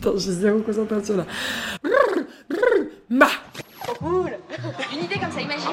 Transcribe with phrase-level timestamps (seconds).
[0.00, 1.24] Putain, j'ai zéro concentration là.
[3.08, 3.28] Ma
[3.98, 4.32] Cool
[4.92, 5.68] Une idée comme ça, imagine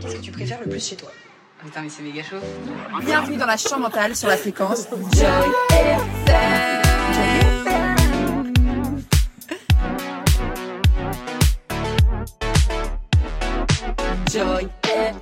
[0.00, 1.10] Qu'est-ce que tu préfères le plus chez toi?
[1.62, 2.36] Putain, mais c'est méga chaud.
[3.04, 5.28] Bienvenue dans la chambre mentale sur la fréquence Joy
[5.70, 6.78] FM.
[14.32, 15.16] Joy FM.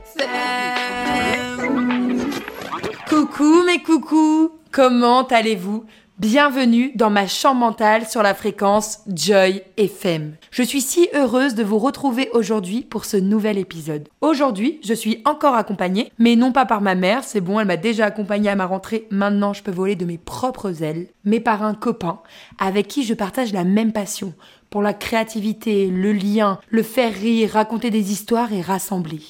[3.08, 5.84] Coucou mes coucous Comment allez-vous?
[6.18, 10.36] Bienvenue dans ma chambre mentale sur la fréquence Joy FM.
[10.50, 14.08] Je suis si heureuse de vous retrouver aujourd'hui pour ce nouvel épisode.
[14.22, 17.76] Aujourd'hui, je suis encore accompagnée, mais non pas par ma mère, c'est bon, elle m'a
[17.76, 21.62] déjà accompagnée à ma rentrée, maintenant je peux voler de mes propres ailes, mais par
[21.62, 22.20] un copain
[22.58, 24.32] avec qui je partage la même passion
[24.70, 29.20] pour la créativité, le lien, le faire rire, raconter des histoires et rassembler.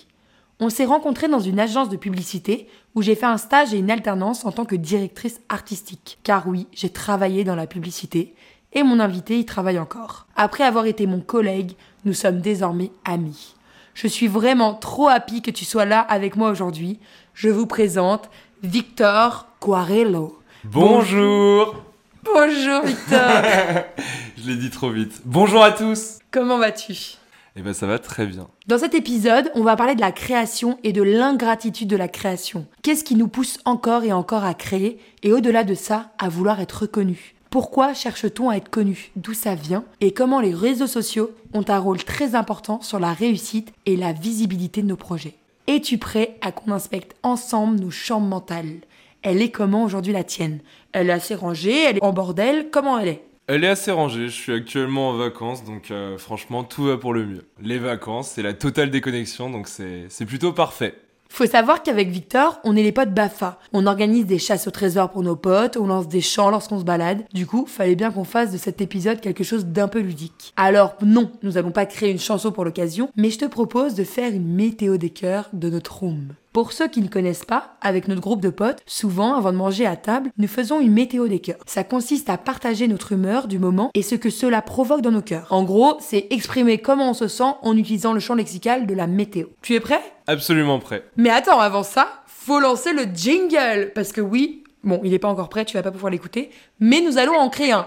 [0.58, 3.90] On s'est rencontrés dans une agence de publicité où j'ai fait un stage et une
[3.90, 6.18] alternance en tant que directrice artistique.
[6.24, 8.34] Car oui, j'ai travaillé dans la publicité
[8.72, 10.26] et mon invité y travaille encore.
[10.34, 11.72] Après avoir été mon collègue,
[12.06, 13.54] nous sommes désormais amis.
[13.94, 16.98] Je suis vraiment trop happy que tu sois là avec moi aujourd'hui.
[17.34, 18.30] Je vous présente
[18.62, 20.38] Victor Quarello.
[20.64, 21.76] Bonjour
[22.24, 23.20] Bonjour Victor
[24.36, 25.20] Je l'ai dit trop vite.
[25.24, 27.18] Bonjour à tous Comment vas-tu?
[27.58, 28.48] Eh ben ça va très bien.
[28.66, 32.66] Dans cet épisode, on va parler de la création et de l'ingratitude de la création.
[32.82, 36.60] Qu'est-ce qui nous pousse encore et encore à créer et au-delà de ça, à vouloir
[36.60, 39.10] être reconnu Pourquoi cherche-t-on à être connu?
[39.16, 39.84] D'où ça vient?
[40.02, 44.12] Et comment les réseaux sociaux ont un rôle très important sur la réussite et la
[44.12, 45.34] visibilité de nos projets?
[45.66, 48.80] Es-tu prêt à qu'on inspecte ensemble nos chambres mentales?
[49.22, 50.60] Elle est comment aujourd'hui la tienne?
[50.92, 53.22] Elle est assez rangée, elle est en bordel, comment elle est?
[53.48, 57.14] Elle est assez rangée, je suis actuellement en vacances, donc euh, franchement tout va pour
[57.14, 57.44] le mieux.
[57.62, 60.94] Les vacances, c'est la totale déconnexion, donc c'est plutôt parfait.
[61.28, 63.60] Faut savoir qu'avec Victor, on est les potes BAFA.
[63.72, 66.84] On organise des chasses au trésor pour nos potes, on lance des chants lorsqu'on se
[66.84, 67.24] balade.
[67.32, 70.52] Du coup, fallait bien qu'on fasse de cet épisode quelque chose d'un peu ludique.
[70.56, 74.04] Alors non, nous n'allons pas créer une chanson pour l'occasion, mais je te propose de
[74.04, 76.28] faire une météo des cœurs de notre home.
[76.56, 79.84] Pour ceux qui ne connaissent pas, avec notre groupe de potes, souvent, avant de manger
[79.84, 81.58] à table, nous faisons une météo des cœurs.
[81.66, 85.20] Ça consiste à partager notre humeur du moment et ce que cela provoque dans nos
[85.20, 85.48] cœurs.
[85.50, 89.06] En gros, c'est exprimer comment on se sent en utilisant le champ lexical de la
[89.06, 89.48] météo.
[89.60, 90.00] Tu es prêt?
[90.28, 91.04] Absolument prêt.
[91.18, 93.92] mais attends, avant ça, faut lancer le jingle.
[93.94, 96.48] Parce que oui, bon, il est pas encore prêt, tu vas pas pouvoir l'écouter.
[96.80, 97.86] Mais nous allons en créer un.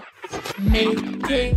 [0.60, 1.56] Météo,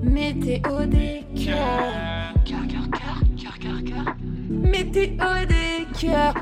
[0.00, 2.34] météo des cœurs.
[2.44, 4.14] Cœur, cœur, cœur, cœur, cœur, cœur.
[4.48, 6.34] Météo des cœurs.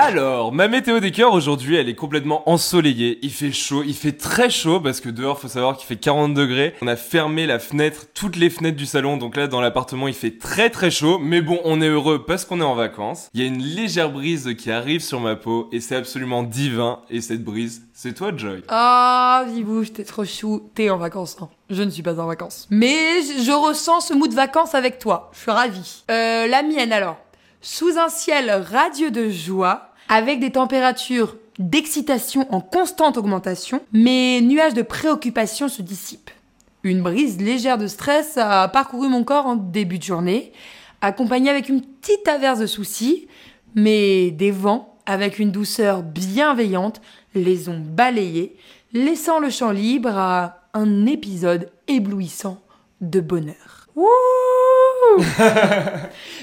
[0.00, 3.18] Alors, ma météo des cœurs aujourd'hui, elle est complètement ensoleillée.
[3.22, 6.34] Il fait chaud, il fait très chaud parce que dehors, faut savoir qu'il fait 40
[6.34, 6.72] degrés.
[6.82, 10.14] On a fermé la fenêtre, toutes les fenêtres du salon, donc là dans l'appartement, il
[10.14, 11.18] fait très très chaud.
[11.18, 13.28] Mais bon, on est heureux parce qu'on est en vacances.
[13.34, 17.00] Il y a une légère brise qui arrive sur ma peau et c'est absolument divin.
[17.10, 18.62] Et cette brise, c'est toi, Joy.
[18.68, 20.70] Ah, Vivou, t'es trop chou.
[20.76, 21.48] T'es en vacances, hein.
[21.70, 22.68] Je ne suis pas en vacances.
[22.70, 25.32] Mais je je ressens ce mood de vacances avec toi.
[25.34, 26.04] Je suis ravie.
[26.08, 27.16] Euh, la mienne alors.
[27.60, 34.74] Sous un ciel radieux de joie, avec des températures d'excitation en constante augmentation, mes nuages
[34.74, 36.30] de préoccupation se dissipent.
[36.84, 40.52] Une brise légère de stress a parcouru mon corps en début de journée,
[41.00, 43.26] accompagnée avec une petite averse de soucis,
[43.74, 47.00] mais des vents, avec une douceur bienveillante,
[47.34, 48.56] les ont balayés,
[48.92, 52.60] laissant le champ libre à un épisode éblouissant
[53.00, 53.67] de bonheur.
[53.98, 55.24] Wouh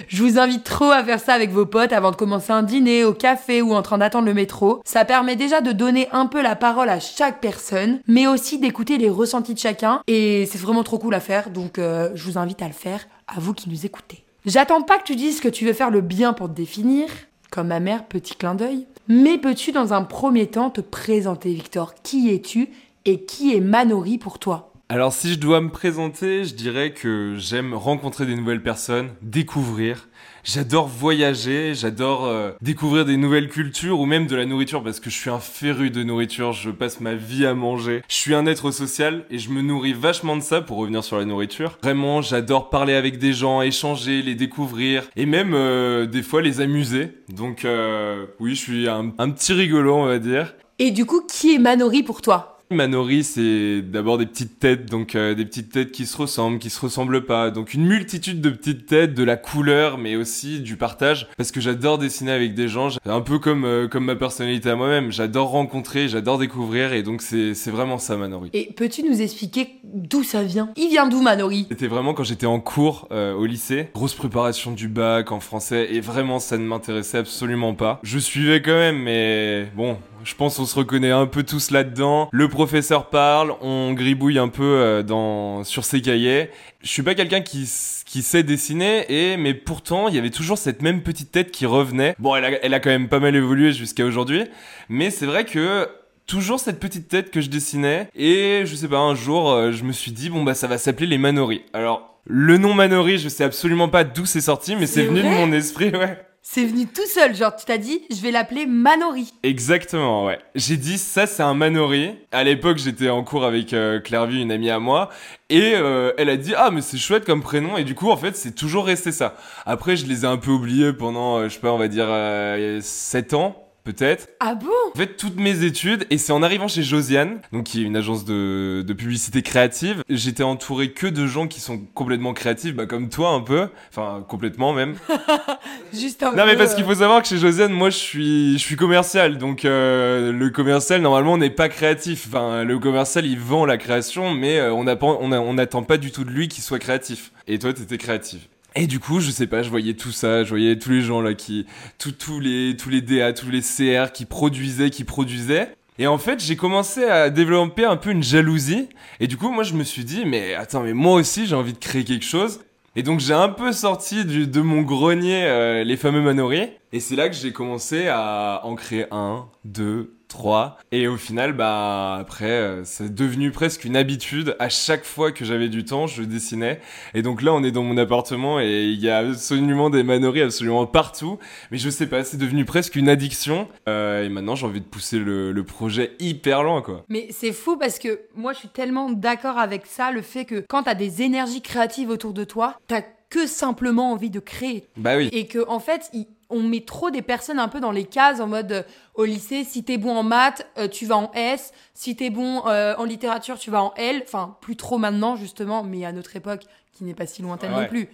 [0.09, 3.05] Je vous invite trop à faire ça avec vos potes avant de commencer un dîner,
[3.05, 4.81] au café ou en train d'attendre le métro.
[4.83, 8.97] Ça permet déjà de donner un peu la parole à chaque personne, mais aussi d'écouter
[8.97, 10.01] les ressentis de chacun.
[10.07, 13.07] Et c'est vraiment trop cool à faire, donc euh, je vous invite à le faire,
[13.27, 14.25] à vous qui nous écoutez.
[14.45, 17.07] J'attends pas que tu dises que tu veux faire le bien pour te définir,
[17.51, 18.85] comme ma mère, petit clin d'œil.
[19.07, 21.93] Mais peux-tu dans un premier temps te présenter, Victor?
[22.03, 22.69] Qui es-tu
[23.05, 24.73] et qui est Manori pour toi?
[24.87, 30.09] Alors si je dois me présenter, je dirais que j'aime rencontrer des nouvelles personnes, découvrir.
[30.43, 35.09] J'adore voyager, j'adore euh, découvrir des nouvelles cultures ou même de la nourriture parce que
[35.09, 38.03] je suis un féru de nourriture, je passe ma vie à manger.
[38.07, 41.17] Je suis un être social et je me nourris vachement de ça pour revenir sur
[41.17, 41.79] la nourriture.
[41.81, 46.61] Vraiment, j'adore parler avec des gens, échanger, les découvrir et même euh, des fois les
[46.61, 47.23] amuser.
[47.29, 50.53] Donc euh, oui, je suis un, un petit rigolo, on va dire.
[50.77, 52.54] Et du coup, qui est Manori pour toi?
[52.71, 56.69] Manori, c'est d'abord des petites têtes, donc euh, des petites têtes qui se ressemblent, qui
[56.69, 57.51] se ressemblent pas.
[57.51, 61.27] Donc une multitude de petites têtes, de la couleur, mais aussi du partage.
[61.37, 64.75] Parce que j'adore dessiner avec des gens, un peu comme euh, comme ma personnalité à
[64.75, 65.11] moi-même.
[65.11, 68.49] J'adore rencontrer, j'adore découvrir, et donc c'est c'est vraiment ça Manori.
[68.53, 70.69] Et peux-tu nous expliquer d'où ça vient?
[70.75, 74.71] Il vient d'où Manori C'était vraiment quand j'étais en cours euh, au lycée, grosse préparation
[74.71, 77.99] du bac en français, et vraiment ça ne m'intéressait absolument pas.
[78.01, 82.29] Je suivais quand même, mais bon, Je pense qu'on se reconnaît un peu tous là-dedans.
[82.31, 86.49] Le professeur parle, on gribouille un peu euh, dans sur ses cahiers.
[86.81, 87.69] Je suis pas quelqu'un qui
[88.07, 91.67] qui sait dessiner et mais pourtant il y avait toujours cette même petite tête qui
[91.67, 92.15] revenait.
[92.17, 94.45] Bon, elle a, elle a quand même pas mal évolué jusqu'à aujourd'hui,
[94.89, 95.87] mais c'est vrai que
[96.25, 99.83] toujours cette petite tête que je dessinais et je sais pas un jour euh, je
[99.83, 101.61] me suis dit bon bah ça va s'appeler les Manori.
[101.71, 105.27] Alors le nom Manori, je sais absolument pas d'où c'est sorti mais c'est venu de
[105.27, 106.17] mon esprit, ouais.
[106.47, 109.33] C'est venu tout seul, genre tu t'as dit, je vais l'appeler Manori.
[109.41, 110.37] Exactement, ouais.
[110.53, 112.11] J'ai dit ça, c'est un Manori.
[112.31, 113.99] À l'époque, j'étais en cours avec euh,
[114.29, 115.09] une amie à moi,
[115.49, 118.15] et euh, elle a dit ah mais c'est chouette comme prénom, et du coup en
[118.15, 119.35] fait c'est toujours resté ça.
[119.65, 122.05] Après, je les ai un peu oubliés pendant, euh, je sais pas, on va dire
[122.07, 123.64] euh, 7 ans.
[123.85, 124.27] Peut-être.
[124.39, 124.67] Ah bon?
[124.93, 127.95] En fait, toutes mes études, et c'est en arrivant chez Josiane, donc qui est une
[127.95, 132.87] agence de, de publicité créative, j'étais entouré que de gens qui sont complètement créatifs, bah
[132.87, 134.95] comme toi un peu, enfin complètement même.
[135.93, 137.97] Juste un Non peu, mais parce qu'il euh, faut savoir que chez Josiane, moi je
[137.97, 142.25] suis je suis commercial, donc euh, le commercial normalement n'est pas créatif.
[142.27, 145.53] Enfin le commercial il vend la création, mais euh, on n'a pas on a- on
[145.53, 147.31] n'attend pas du tout de lui qu'il soit créatif.
[147.47, 148.49] Et toi t'étais créatif.
[148.77, 151.21] Et du coup, je sais pas, je voyais tout ça, je voyais tous les gens
[151.21, 151.65] là qui,
[151.97, 155.69] tous tous les, tous les DA, tous les CR qui produisaient, qui produisaient.
[155.97, 158.89] Et en fait, j'ai commencé à développer un peu une jalousie.
[159.21, 161.71] Et du coup, moi, je me suis dit, mais attends, mais moi aussi, j'ai envie
[161.71, 162.59] de créer quelque chose.
[162.97, 166.67] Et donc, j'ai un peu sorti du, de mon grenier euh, les fameux Manori.
[166.91, 170.77] Et c'est là que j'ai commencé à en créer un, deux, trois.
[170.91, 174.55] Et au final, bah, après, euh, c'est devenu presque une habitude.
[174.59, 176.79] À chaque fois que j'avais du temps, je dessinais.
[177.13, 180.41] Et donc là, on est dans mon appartement et il y a absolument des Manori
[180.41, 181.39] absolument partout.
[181.71, 183.67] Mais je sais pas, c'est devenu presque une addiction.
[183.87, 187.03] Euh, et maintenant, j'ai envie de pousser le, le projet hyper loin, quoi.
[187.09, 190.63] Mais c'est fou parce que moi je suis tellement d'accord avec ça, le fait que
[190.67, 194.87] quand t'as des énergies créatives autour de toi, t'as que simplement envie de créer.
[194.97, 195.29] Bah oui.
[195.33, 198.39] Et que en fait, il- on met trop des personnes un peu dans les cases
[198.39, 198.83] en mode euh,
[199.15, 202.67] au lycée, si t'es bon en maths, euh, tu vas en S, si t'es bon
[202.67, 204.21] euh, en littérature, tu vas en L.
[204.25, 206.63] Enfin, plus trop maintenant justement, mais à notre époque,
[206.93, 207.81] qui n'est pas si lointaine Ouais.
[207.83, 208.09] non plus.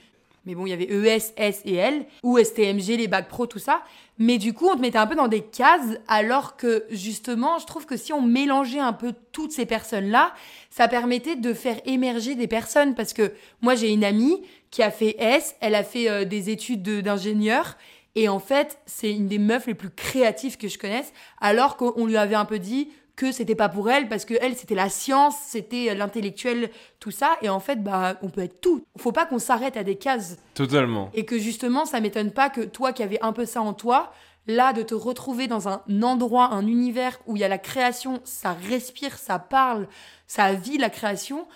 [0.48, 3.60] Mais bon, il y avait ES, S et L, ou STMG, les bacs pro, tout
[3.60, 3.84] ça.
[4.18, 7.68] Mais du coup, on te mettait un peu dans des cases, alors que justement, je
[7.68, 10.34] trouve que si on mélangeait un peu toutes ces personnes-là,
[10.72, 12.96] ça permettait de faire émerger des personnes.
[12.96, 14.42] Parce que moi, j'ai une amie
[14.72, 17.78] qui a fait S, elle a fait des études de- d'ingénieur,
[18.16, 22.06] et en fait, c'est une des meufs les plus créatives que je connaisse, alors qu'on
[22.06, 24.90] lui avait un peu dit que c'était pas pour elle parce que elle c'était la
[24.90, 28.86] science, c'était l'intellectuel, tout ça et en fait bah on peut être tout.
[28.98, 31.12] Faut pas qu'on s'arrête à des cases Totalement.
[31.14, 34.12] et que justement ça m'étonne pas que toi qui avais un peu ça en toi,
[34.48, 38.22] là de te retrouver dans un endroit, un univers où il y a la création,
[38.24, 39.88] ça respire, ça parle,
[40.26, 41.48] ça vit la création.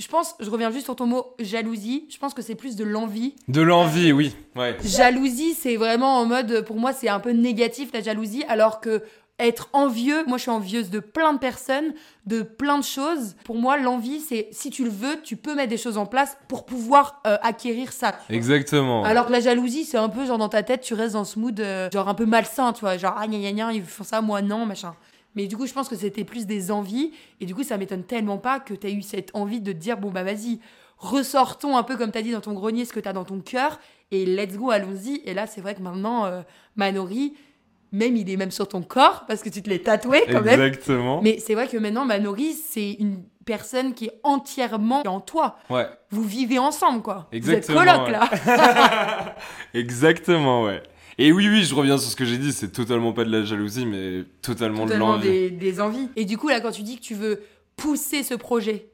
[0.00, 2.84] Je pense, je reviens juste sur ton mot jalousie, je pense que c'est plus de
[2.84, 4.34] l'envie De l'envie, oui.
[4.56, 4.74] Ouais.
[4.82, 9.02] Jalousie, c'est vraiment en mode, pour moi, c'est un peu négatif la jalousie, alors que
[9.38, 11.92] être envieux, moi je suis envieuse de plein de personnes,
[12.26, 13.36] de plein de choses.
[13.44, 16.36] Pour moi, l'envie, c'est si tu le veux, tu peux mettre des choses en place
[16.48, 18.14] pour pouvoir euh, acquérir ça.
[18.30, 19.04] Exactement.
[19.04, 21.38] Alors que la jalousie, c'est un peu genre dans ta tête, tu restes dans ce
[21.38, 24.04] mood euh, genre un peu malsain, tu vois, genre ah gna gna gna, ils font
[24.04, 24.94] ça, moi non, machin.
[25.34, 28.02] Mais du coup, je pense que c'était plus des envies, et du coup, ça m'étonne
[28.04, 30.58] tellement pas que tu as eu cette envie de te dire bon bah vas-y,
[30.98, 33.24] ressortons un peu comme tu as dit dans ton grenier ce que tu as dans
[33.24, 33.78] ton cœur,
[34.10, 35.22] et let's go, allons-y.
[35.24, 36.42] Et là, c'est vrai que maintenant, euh,
[36.76, 37.34] Manori,
[37.92, 40.60] même il est même sur ton corps, parce que tu te l'es tatoué quand même.
[40.60, 41.20] Exactement.
[41.22, 45.56] Mais c'est vrai que maintenant, Manori, c'est une personne qui est entièrement en toi.
[45.70, 45.86] Ouais.
[46.10, 47.28] Vous vivez ensemble, quoi.
[47.32, 48.56] Exactement, Vous êtes coloc, ouais.
[48.56, 49.36] là.
[49.74, 50.82] Exactement, ouais.
[51.18, 53.44] Et oui, oui, je reviens sur ce que j'ai dit, c'est totalement pas de la
[53.44, 55.28] jalousie, mais totalement, de l'envie.
[55.28, 56.08] des, des envies.
[56.16, 57.40] Et du coup, là, quand tu dis que tu veux
[57.76, 58.89] pousser ce projet,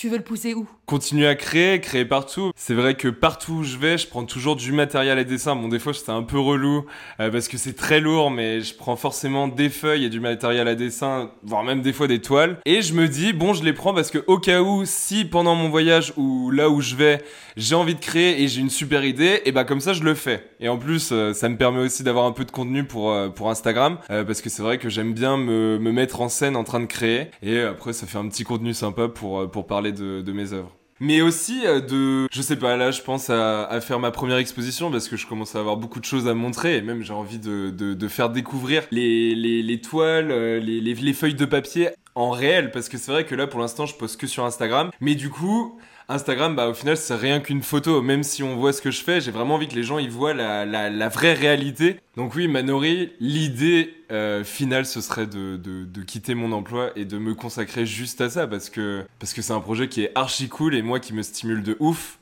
[0.00, 0.66] tu veux le pousser où?
[0.86, 2.52] Continuer à créer, créer partout.
[2.56, 5.54] C'est vrai que partout où je vais, je prends toujours du matériel à dessin.
[5.54, 6.86] Bon, des fois, c'était un peu relou
[7.20, 10.68] euh, parce que c'est très lourd, mais je prends forcément des feuilles et du matériel
[10.68, 12.56] à dessin, voire même des fois des toiles.
[12.64, 15.54] Et je me dis, bon, je les prends parce que au cas où, si pendant
[15.54, 17.22] mon voyage ou là où je vais,
[17.58, 20.14] j'ai envie de créer et j'ai une super idée, et bah comme ça, je le
[20.14, 20.48] fais.
[20.60, 23.28] Et en plus, euh, ça me permet aussi d'avoir un peu de contenu pour euh,
[23.28, 26.64] pour Instagram, parce que c'est vrai que j'aime bien me, me mettre en scène en
[26.64, 27.26] train de créer.
[27.42, 30.76] Et après, ça fait un petit contenu sympa pour pour parler de, mes œuvres.
[31.00, 34.90] Mais aussi euh, de, je sais pas, là je pense à, faire ma première exposition
[34.90, 37.38] parce que je commence à avoir beaucoup de choses à montrer et même j'ai envie
[37.38, 42.30] de, faire découvrir les, les, les toiles, euh, les, les, les feuilles de papier en
[42.30, 44.90] réel parce que c'est vrai que là pour l'instant je poste que sur Instagram.
[45.00, 45.78] Mais du coup,
[46.10, 49.00] Instagram, bah au final c'est rien qu'une photo, même si on voit ce que je
[49.00, 52.00] fais, j'ai vraiment envie que les gens y voient la, la, la vraie réalité.
[52.16, 57.04] Donc oui, Manori, l'idée euh, finale ce serait de, de, de quitter mon emploi et
[57.04, 60.10] de me consacrer juste à ça parce que parce que c'est un projet qui est
[60.16, 62.18] archi cool et moi qui me stimule de ouf.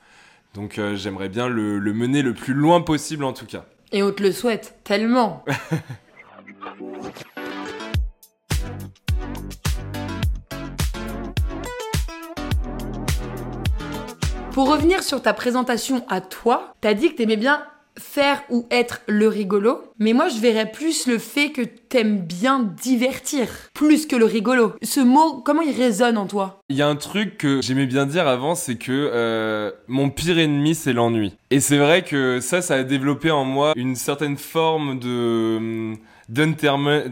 [0.53, 3.65] Donc euh, j'aimerais bien le, le mener le plus loin possible en tout cas.
[3.93, 5.45] Et on te le souhaite tellement.
[14.59, 17.63] Pour revenir sur ta présentation à toi, t'as dit que t'aimais bien
[17.97, 22.69] faire ou être le rigolo, mais moi je verrais plus le fait que t'aimes bien
[22.83, 24.73] divertir, plus que le rigolo.
[24.83, 26.61] Ce mot, comment il résonne en toi?
[26.71, 30.41] Il y a un truc que j'aimais bien dire avant, c'est que euh, mon pire
[30.41, 31.37] ennemi, c'est l'ennui.
[31.53, 35.57] Et c'est vrai que ça, ça a développé en moi une certaine forme de...
[35.57, 35.97] hum,
[36.29, 37.05] d'enternement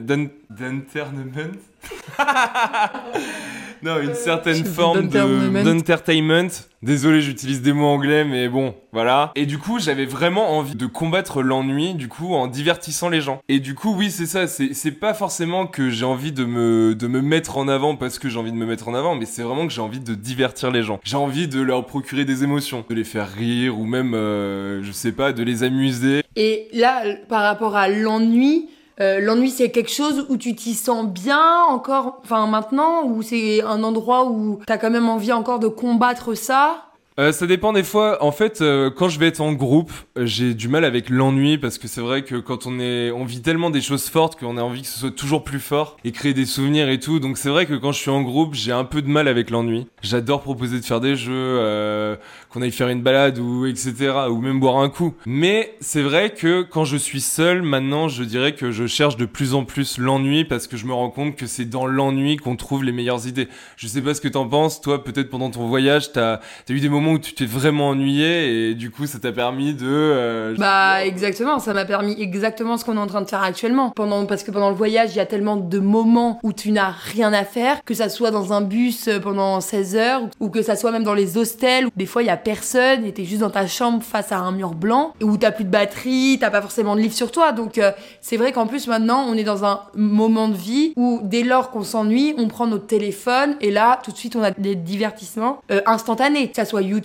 [3.82, 6.48] Non, une certaine forme de- d'entertainment.
[6.82, 9.32] Désolé, j'utilise des mots anglais, mais bon, voilà.
[9.34, 13.40] Et du coup, j'avais vraiment envie de combattre l'ennui, du coup, en divertissant les gens.
[13.48, 14.46] Et du coup, oui, c'est ça.
[14.46, 18.18] C'est c'est pas forcément que j'ai envie de me de me mettre en avant parce
[18.18, 20.14] que j'ai envie de me mettre en avant, mais c'est vraiment que j'ai envie de
[20.14, 20.98] divertir les gens.
[21.04, 24.92] J'ai envie de leur procurer des émotions, de les faire rire ou même, euh, je
[24.92, 26.22] sais pas, de les amuser.
[26.36, 28.68] Et là, par rapport à l'ennui,
[29.00, 33.62] euh, l'ennui c'est quelque chose où tu t'y sens bien encore, enfin maintenant, ou c'est
[33.62, 36.85] un endroit où t'as quand même envie encore de combattre ça?
[37.18, 38.22] Euh, ça dépend des fois.
[38.22, 41.78] En fait, euh, quand je vais être en groupe, j'ai du mal avec l'ennui parce
[41.78, 44.62] que c'est vrai que quand on est, on vit tellement des choses fortes qu'on a
[44.62, 47.18] envie que ce soit toujours plus fort et créer des souvenirs et tout.
[47.18, 49.48] Donc c'est vrai que quand je suis en groupe, j'ai un peu de mal avec
[49.48, 49.86] l'ennui.
[50.02, 52.16] J'adore proposer de faire des jeux, euh,
[52.50, 53.94] qu'on aille faire une balade ou etc.
[54.28, 55.14] ou même boire un coup.
[55.24, 59.24] Mais c'est vrai que quand je suis seul, maintenant, je dirais que je cherche de
[59.24, 62.56] plus en plus l'ennui parce que je me rends compte que c'est dans l'ennui qu'on
[62.56, 63.48] trouve les meilleures idées.
[63.78, 64.82] Je sais pas ce que t'en penses.
[64.82, 68.70] Toi, peut-être pendant ton voyage, t'as as eu des moments où tu t'es vraiment ennuyé
[68.70, 69.86] et du coup, ça t'a permis de.
[69.86, 73.90] euh, Bah exactement, ça m'a permis exactement ce qu'on est en train de faire actuellement.
[73.90, 76.90] Pendant parce que pendant le voyage, il y a tellement de moments où tu n'as
[76.90, 80.62] rien à faire, que ça soit dans un bus euh, pendant 16 heures ou que
[80.62, 83.24] ça soit même dans les hostels où des fois il y a personne et t'es
[83.24, 86.38] juste dans ta chambre face à un mur blanc et où t'as plus de batterie,
[86.40, 87.52] t'as pas forcément de livre sur toi.
[87.52, 91.20] Donc euh, c'est vrai qu'en plus maintenant, on est dans un moment de vie où
[91.22, 94.50] dès lors qu'on s'ennuie, on prend notre téléphone et là tout de suite on a
[94.50, 96.95] des divertissements euh, instantanés, que ça soit YouTube,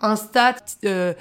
[0.00, 1.12] Insta, euh,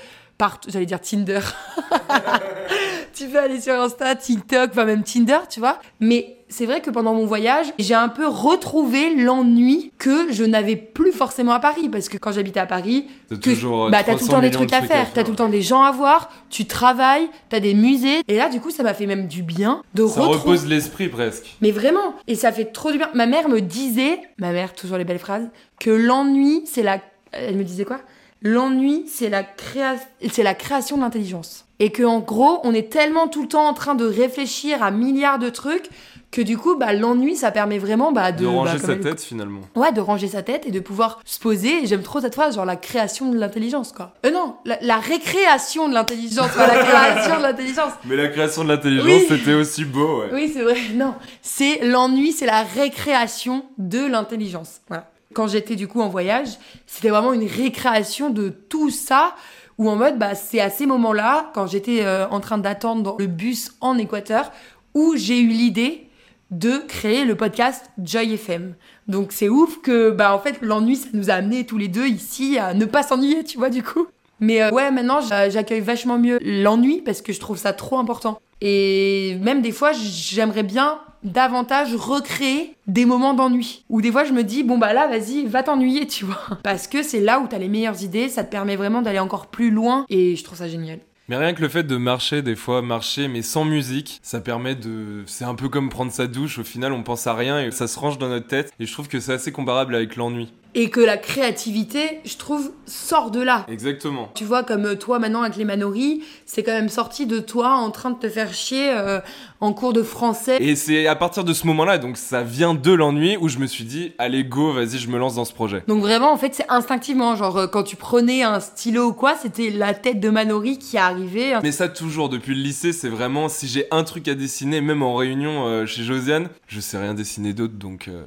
[0.67, 1.39] j'allais dire Tinder.
[3.13, 5.79] tu peux aller sur Insta, TikTok, enfin même Tinder, tu vois.
[5.99, 10.75] Mais c'est vrai que pendant mon voyage, j'ai un peu retrouvé l'ennui que je n'avais
[10.75, 11.89] plus forcément à Paris.
[11.89, 14.41] Parce que quand j'habitais à Paris, que- toujours, euh, bah, t'as tout le 300 temps
[14.41, 17.27] des de trucs à faire, t'as tout le temps des gens à voir, tu travailles,
[17.49, 18.21] t'as des musées.
[18.27, 20.37] Et là, du coup, ça m'a fait même du bien de Ça retrouver.
[20.37, 21.55] repose l'esprit presque.
[21.61, 23.09] Mais vraiment, et ça fait trop du bien.
[23.13, 25.49] Ma mère me disait, ma mère, toujours les belles phrases,
[25.79, 26.99] que l'ennui, c'est la.
[27.38, 28.00] Elle me disait quoi?
[28.44, 29.96] L'ennui, c'est la, créa...
[30.32, 31.65] c'est la création de l'intelligence.
[31.79, 34.91] Et que en gros, on est tellement tout le temps en train de réfléchir à
[34.91, 35.89] milliards de trucs
[36.29, 38.44] que du coup, bah, l'ennui, ça permet vraiment bah, de.
[38.44, 39.62] De, ranger bah, sa elle- tête finalement.
[39.75, 41.86] Ouais, de ranger sa tête et de pouvoir se poser.
[41.88, 44.13] J'aime trop cette phrase, genre la création de l'intelligence, quoi.
[44.25, 47.94] Euh, non, la, la récréation de l'intelligence, pas la création de l'intelligence.
[48.06, 49.25] Mais la création de l'intelligence, Oui.
[49.29, 50.29] c'était aussi beau, ouais.
[50.34, 50.77] Oui, c'est vrai.
[50.94, 54.82] Non, c'est l'ennui, c'est la récréation de l'intelligence.
[54.89, 55.10] Voilà.
[55.38, 56.48] Quand j'étais du coup en voyage,
[56.88, 59.36] c'était vraiment une récréation de tout ça.
[59.77, 63.27] Où en mode, bah, c'est à ces moments-là, quand j'étais euh, en train d'attendre le
[63.27, 64.51] bus en Équateur,
[64.96, 66.10] où j'ai eu l'idée
[66.50, 68.74] de créer le podcast Joy FM.
[69.08, 72.08] Donc c'est ouf que, bah, en fait, l'ennui, ça nous a amenés tous les deux
[72.08, 74.08] ici à ne pas s'ennuyer, tu vois, du coup.
[74.39, 78.00] Mais euh, ouais, maintenant, j'a- j'accueille vachement mieux l'ennui parce que je trouve ça trop
[78.00, 78.39] important.
[78.62, 83.86] Et même des fois, j'aimerais bien davantage recréer des moments d'ennui.
[83.89, 86.39] Ou des fois, je me dis, bon bah là, vas-y, va t'ennuyer, tu vois.
[86.63, 89.47] Parce que c'est là où t'as les meilleures idées, ça te permet vraiment d'aller encore
[89.47, 90.05] plus loin.
[90.09, 91.00] Et je trouve ça génial.
[91.29, 94.75] Mais rien que le fait de marcher, des fois, marcher, mais sans musique, ça permet
[94.75, 95.24] de.
[95.25, 97.88] C'est un peu comme prendre sa douche, au final, on pense à rien et ça
[97.88, 98.71] se range dans notre tête.
[98.79, 100.53] Et je trouve que c'est assez comparable avec l'ennui.
[100.79, 103.65] Et que la créativité, je trouve, sort de là.
[103.67, 104.29] Exactement.
[104.36, 107.72] Tu vois, comme euh, toi maintenant avec les Manoris, c'est quand même sorti de toi
[107.72, 109.19] en train de te faire chier euh,
[109.60, 110.57] en cours de français.
[110.62, 113.65] Et c'est à partir de ce moment-là, donc ça vient de l'ennui, où je me
[113.65, 115.81] suis dit, allez, go, vas-y, je me lance dans ce projet.
[115.88, 117.36] Donc vraiment, en fait, c'est instinctivement.
[117.36, 121.00] Genre, euh, quand tu prenais un stylo ou quoi, c'était la tête de Manori qui
[121.00, 121.53] arrivait.
[121.63, 125.01] Mais ça, toujours, depuis le lycée, c'est vraiment, si j'ai un truc à dessiner, même
[125.01, 128.10] en réunion euh, chez Josiane, je sais rien dessiner d'autre, donc.
[128.10, 128.22] euh,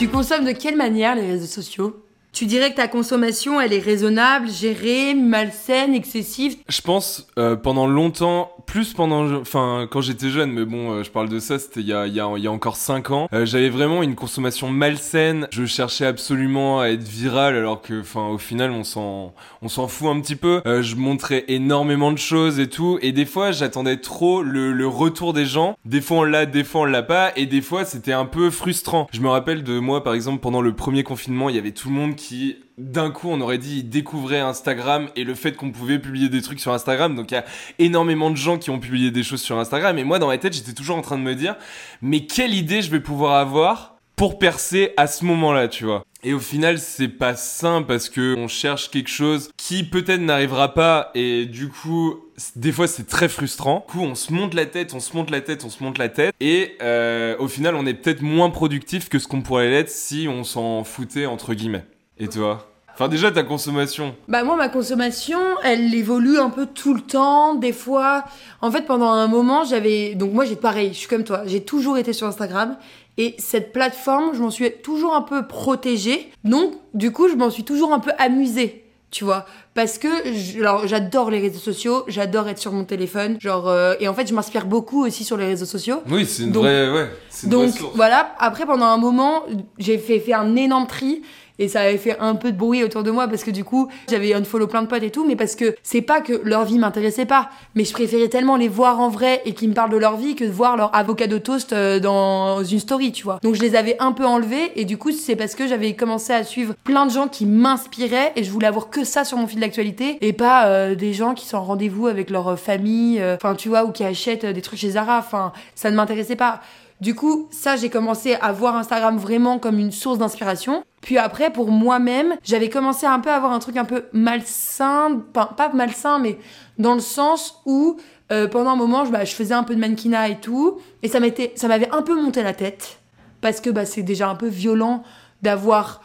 [0.00, 1.94] Tu consommes de quelle manière les réseaux sociaux?
[2.32, 6.56] Tu dirais que ta consommation, elle est raisonnable, gérée, malsaine, excessive?
[6.68, 11.10] Je pense euh, pendant longtemps, plus pendant, enfin quand j'étais jeune, mais bon, euh, je
[11.10, 13.28] parle de ça, c'était il y a, y, y a encore 5 ans.
[13.32, 15.48] Euh, J'avais vraiment une consommation malsaine.
[15.50, 19.88] Je cherchais absolument à être viral, alors que, enfin, au final, on s'en, on s'en
[19.88, 20.62] fout un petit peu.
[20.66, 24.86] Euh, je montrais énormément de choses et tout, et des fois, j'attendais trop le, le
[24.86, 25.76] retour des gens.
[25.84, 28.50] Des fois, on l'a, des fois, on l'a pas, et des fois, c'était un peu
[28.50, 29.08] frustrant.
[29.12, 31.88] Je me rappelle de moi, par exemple, pendant le premier confinement, il y avait tout
[31.88, 32.29] le monde qui,
[32.78, 36.60] d'un coup, on aurait dit, découvraient Instagram et le fait qu'on pouvait publier des trucs
[36.60, 37.14] sur Instagram.
[37.14, 37.44] Donc il y a
[37.78, 39.98] énormément de gens qui ont publié des choses sur Instagram.
[39.98, 41.56] Et moi, dans ma tête, j'étais toujours en train de me dire,
[42.02, 46.04] mais quelle idée je vais pouvoir avoir pour percer à ce moment-là, tu vois.
[46.22, 50.74] Et au final, c'est pas sain parce que on cherche quelque chose qui peut-être n'arrivera
[50.74, 52.16] pas et du coup,
[52.54, 53.86] des fois c'est très frustrant.
[53.88, 55.96] Du coup, on se monte la tête, on se monte la tête, on se monte
[55.96, 59.70] la tête et euh, au final, on est peut-être moins productif que ce qu'on pourrait
[59.70, 61.84] l'être si on s'en foutait entre guillemets.
[62.20, 62.66] Et toi?
[62.92, 64.14] Enfin déjà ta consommation.
[64.28, 67.54] Bah moi ma consommation, elle évolue un peu tout le temps.
[67.54, 68.24] Des fois,
[68.60, 71.62] en fait pendant un moment j'avais, donc moi j'ai pareil, je suis comme toi, j'ai
[71.62, 72.76] toujours été sur Instagram
[73.16, 76.30] et cette plateforme, je m'en suis toujours un peu protégée.
[76.44, 78.84] Donc du coup je m'en suis toujours un peu amusée.
[79.12, 83.38] Tu vois, parce que je- alors j'adore les réseaux sociaux, j'adore être sur mon téléphone,
[83.40, 85.96] genre euh, et en fait je m'inspire beaucoup aussi sur les réseaux sociaux.
[86.08, 87.08] Oui, c'est une Donc- vraie, ouais,
[87.42, 89.42] une vraie Donc voilà, après pendant un moment,
[89.78, 91.22] j'ai fait, fait un énorme tri
[91.60, 93.88] et ça avait fait un peu de bruit autour de moi parce que du coup,
[94.08, 96.78] j'avais unfollow plein de potes et tout, mais parce que c'est pas que leur vie
[96.78, 99.98] m'intéressait pas, mais je préférais tellement les voir en vrai et qu'ils me parlent de
[99.98, 103.38] leur vie que de voir leur avocado toast euh, dans une story, tu vois.
[103.42, 106.32] Donc je les avais un peu enlevés et du coup, c'est parce que j'avais commencé
[106.32, 109.46] à suivre plein de gens qui m'inspiraient et je voulais avoir que ça sur mon
[109.46, 113.22] fil d'actualité et pas euh, des gens qui sont en rendez-vous avec leur euh, famille,
[113.34, 116.60] enfin tu vois, ou qui achètent des trucs chez Zara, enfin ça ne m'intéressait pas.
[117.00, 120.84] Du coup, ça, j'ai commencé à voir Instagram vraiment comme une source d'inspiration.
[121.00, 125.22] Puis après, pour moi-même, j'avais commencé à un peu avoir un truc un peu malsain,
[125.32, 126.38] pas malsain, mais
[126.78, 127.96] dans le sens où
[128.32, 131.20] euh, pendant un moment, je, bah, faisais un peu de mannequinat et tout, et ça
[131.20, 133.00] m'était, ça m'avait un peu monté la tête
[133.40, 135.02] parce que bah, c'est déjà un peu violent
[135.42, 136.02] d'avoir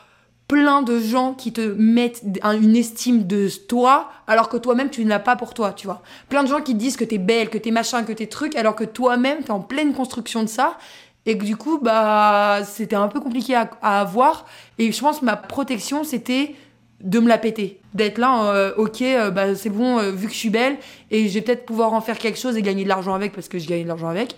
[0.48, 5.04] plein de gens qui te mettent un- une estime de toi alors que toi-même tu
[5.04, 6.02] ne l'as pas pour toi, tu vois.
[6.30, 8.56] Plein de gens qui te disent que t'es belle, que t'es machin, que t'es truc
[8.56, 10.78] alors que toi-même t'es en pleine construction de ça
[11.26, 14.46] et que du coup bah c'était un peu compliqué à, à avoir
[14.78, 16.54] et je pense que ma protection c'était
[17.02, 20.34] de me la péter, d'être là, euh, ok, euh, bah c'est bon, euh, vu que
[20.34, 20.78] je suis belle
[21.12, 23.48] et je vais peut-être pouvoir en faire quelque chose et gagner de l'argent avec parce
[23.48, 24.36] que je gagne de l'argent avec.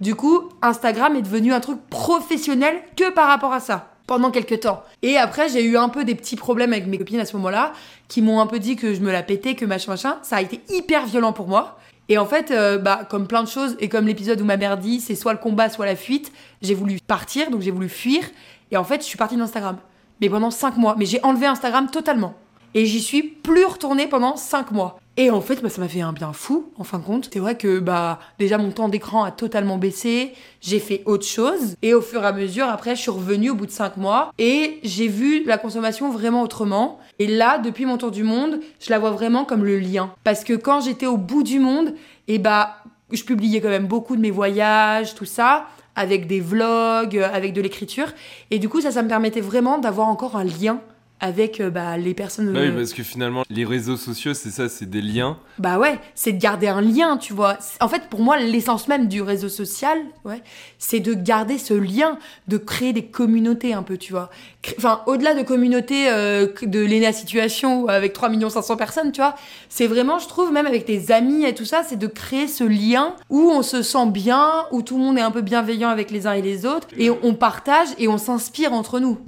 [0.00, 4.60] Du coup, Instagram est devenu un truc professionnel que par rapport à ça pendant quelques
[4.60, 4.82] temps.
[5.02, 7.72] Et après, j'ai eu un peu des petits problèmes avec mes copines à ce moment-là
[8.08, 10.18] qui m'ont un peu dit que je me la pétais, que machin machin.
[10.22, 11.78] Ça a été hyper violent pour moi.
[12.08, 14.76] Et en fait, euh, bah, comme plein de choses, et comme l'épisode où ma mère
[14.76, 18.22] dit c'est soit le combat, soit la fuite, j'ai voulu partir, donc j'ai voulu fuir.
[18.70, 19.78] Et en fait, je suis partie d'Instagram.
[20.20, 20.96] Mais pendant 5 mois.
[20.98, 22.34] Mais j'ai enlevé Instagram totalement.
[22.74, 24.98] Et j'y suis plus retournée pendant 5 mois.
[25.16, 27.30] Et en fait, bah, ça m'a fait un bien fou, en fin de compte.
[27.32, 30.34] C'est vrai que bah déjà mon temps d'écran a totalement baissé.
[30.60, 31.76] J'ai fait autre chose.
[31.82, 34.32] Et au fur et à mesure, après, je suis revenue au bout de 5 mois.
[34.38, 36.98] Et j'ai vu la consommation vraiment autrement.
[37.20, 40.12] Et là, depuis mon tour du monde, je la vois vraiment comme le lien.
[40.24, 41.94] Parce que quand j'étais au bout du monde,
[42.26, 42.78] et bah,
[43.12, 47.52] je publiais quand même beaucoup de mes voyages, tout ça avec des vlogs, euh, avec
[47.52, 48.08] de l'écriture.
[48.50, 50.80] Et du coup, ça, ça me permettait vraiment d'avoir encore un lien
[51.20, 52.52] avec euh, bah, les personnes.
[52.52, 55.38] Bah oui, euh, parce que finalement, les réseaux sociaux, c'est ça, c'est des liens.
[55.58, 57.56] bah ouais, c'est de garder un lien, tu vois.
[57.80, 60.42] En fait, pour moi, l'essence même du réseau social, ouais,
[60.78, 64.28] c'est de garder ce lien, de créer des communautés un peu, tu vois.
[64.76, 69.34] Enfin, au-delà de communautés euh, de l'ENA Situation avec 3 500 personnes, tu vois,
[69.68, 72.64] c'est vraiment, je trouve, même avec tes amis et tout ça, c'est de créer ce
[72.64, 76.10] lien où on se sent bien, où tout le monde est un peu bienveillant avec
[76.10, 79.18] les uns et les autres, et on partage et on s'inspire entre nous.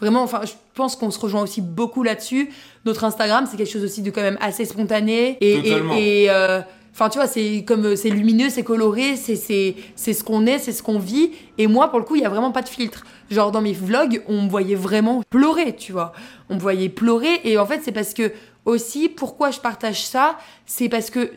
[0.00, 2.50] Vraiment, enfin, je pense qu'on se rejoint aussi beaucoup là-dessus.
[2.84, 5.38] Notre Instagram, c'est quelque chose aussi de quand même assez spontané.
[5.40, 5.94] Et, et, Totalement.
[5.96, 6.60] et, euh,
[6.92, 10.46] enfin, tu vois, c'est comme euh, c'est lumineux, c'est coloré, c'est c'est c'est ce qu'on
[10.46, 11.30] est, c'est ce qu'on vit.
[11.56, 13.04] Et moi, pour le coup, il y a vraiment pas de filtre.
[13.30, 16.12] Genre dans mes vlogs, on me voyait vraiment pleurer, tu vois.
[16.50, 17.40] On me voyait pleurer.
[17.44, 18.32] Et en fait, c'est parce que
[18.66, 21.30] aussi, pourquoi je partage ça, c'est parce que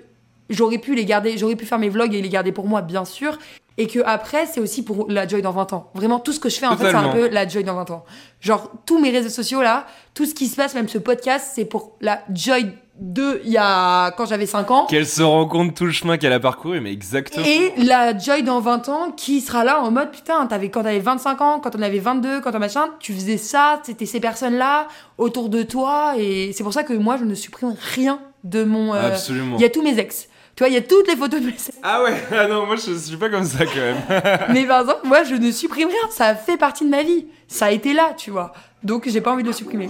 [0.50, 3.06] j'aurais pu les garder, j'aurais pu faire mes vlogs et les garder pour moi, bien
[3.06, 3.38] sûr.
[3.80, 5.90] Et que après, c'est aussi pour la Joy dans 20 ans.
[5.96, 7.90] Vraiment, tout ce que je fais, en fait, c'est un peu la Joy dans 20
[7.92, 8.04] ans.
[8.42, 11.66] Genre, tous mes réseaux sociaux, là, tout ce qui se passe, même ce podcast, c'est
[11.66, 12.68] pour la Joy
[13.00, 14.86] de il y a, quand j'avais 5 ans.
[14.88, 17.46] Qu'elle se rend compte tout le chemin qu'elle a parcouru, mais exactement.
[17.46, 21.00] Et la Joy dans 20 ans qui sera là en mode putain, t'avais, quand t'avais
[21.00, 24.90] 25 ans, quand on avait 22, quand on machin, tu faisais ça, c'était ces personnes-là
[25.18, 26.16] autour de toi.
[26.18, 28.94] Et c'est pour ça que moi, je ne supprime rien de mon.
[28.94, 29.56] euh, Absolument.
[29.58, 30.28] Il y a tous mes ex.
[30.60, 31.56] Tu vois, il y a toutes les photos de mes.
[31.82, 33.96] Ah ouais, ah non, moi je suis pas comme ça quand même.
[34.50, 36.12] Mais par exemple, moi, je ne supprime rien.
[36.12, 37.28] Ça fait partie de ma vie.
[37.48, 38.52] Ça a été là, tu vois.
[38.84, 39.88] Donc, j'ai pas envie de le supprimer.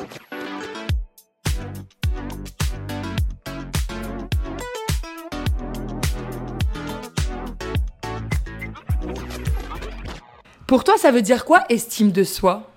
[10.67, 12.68] Pour toi, ça veut dire quoi, estime de soi?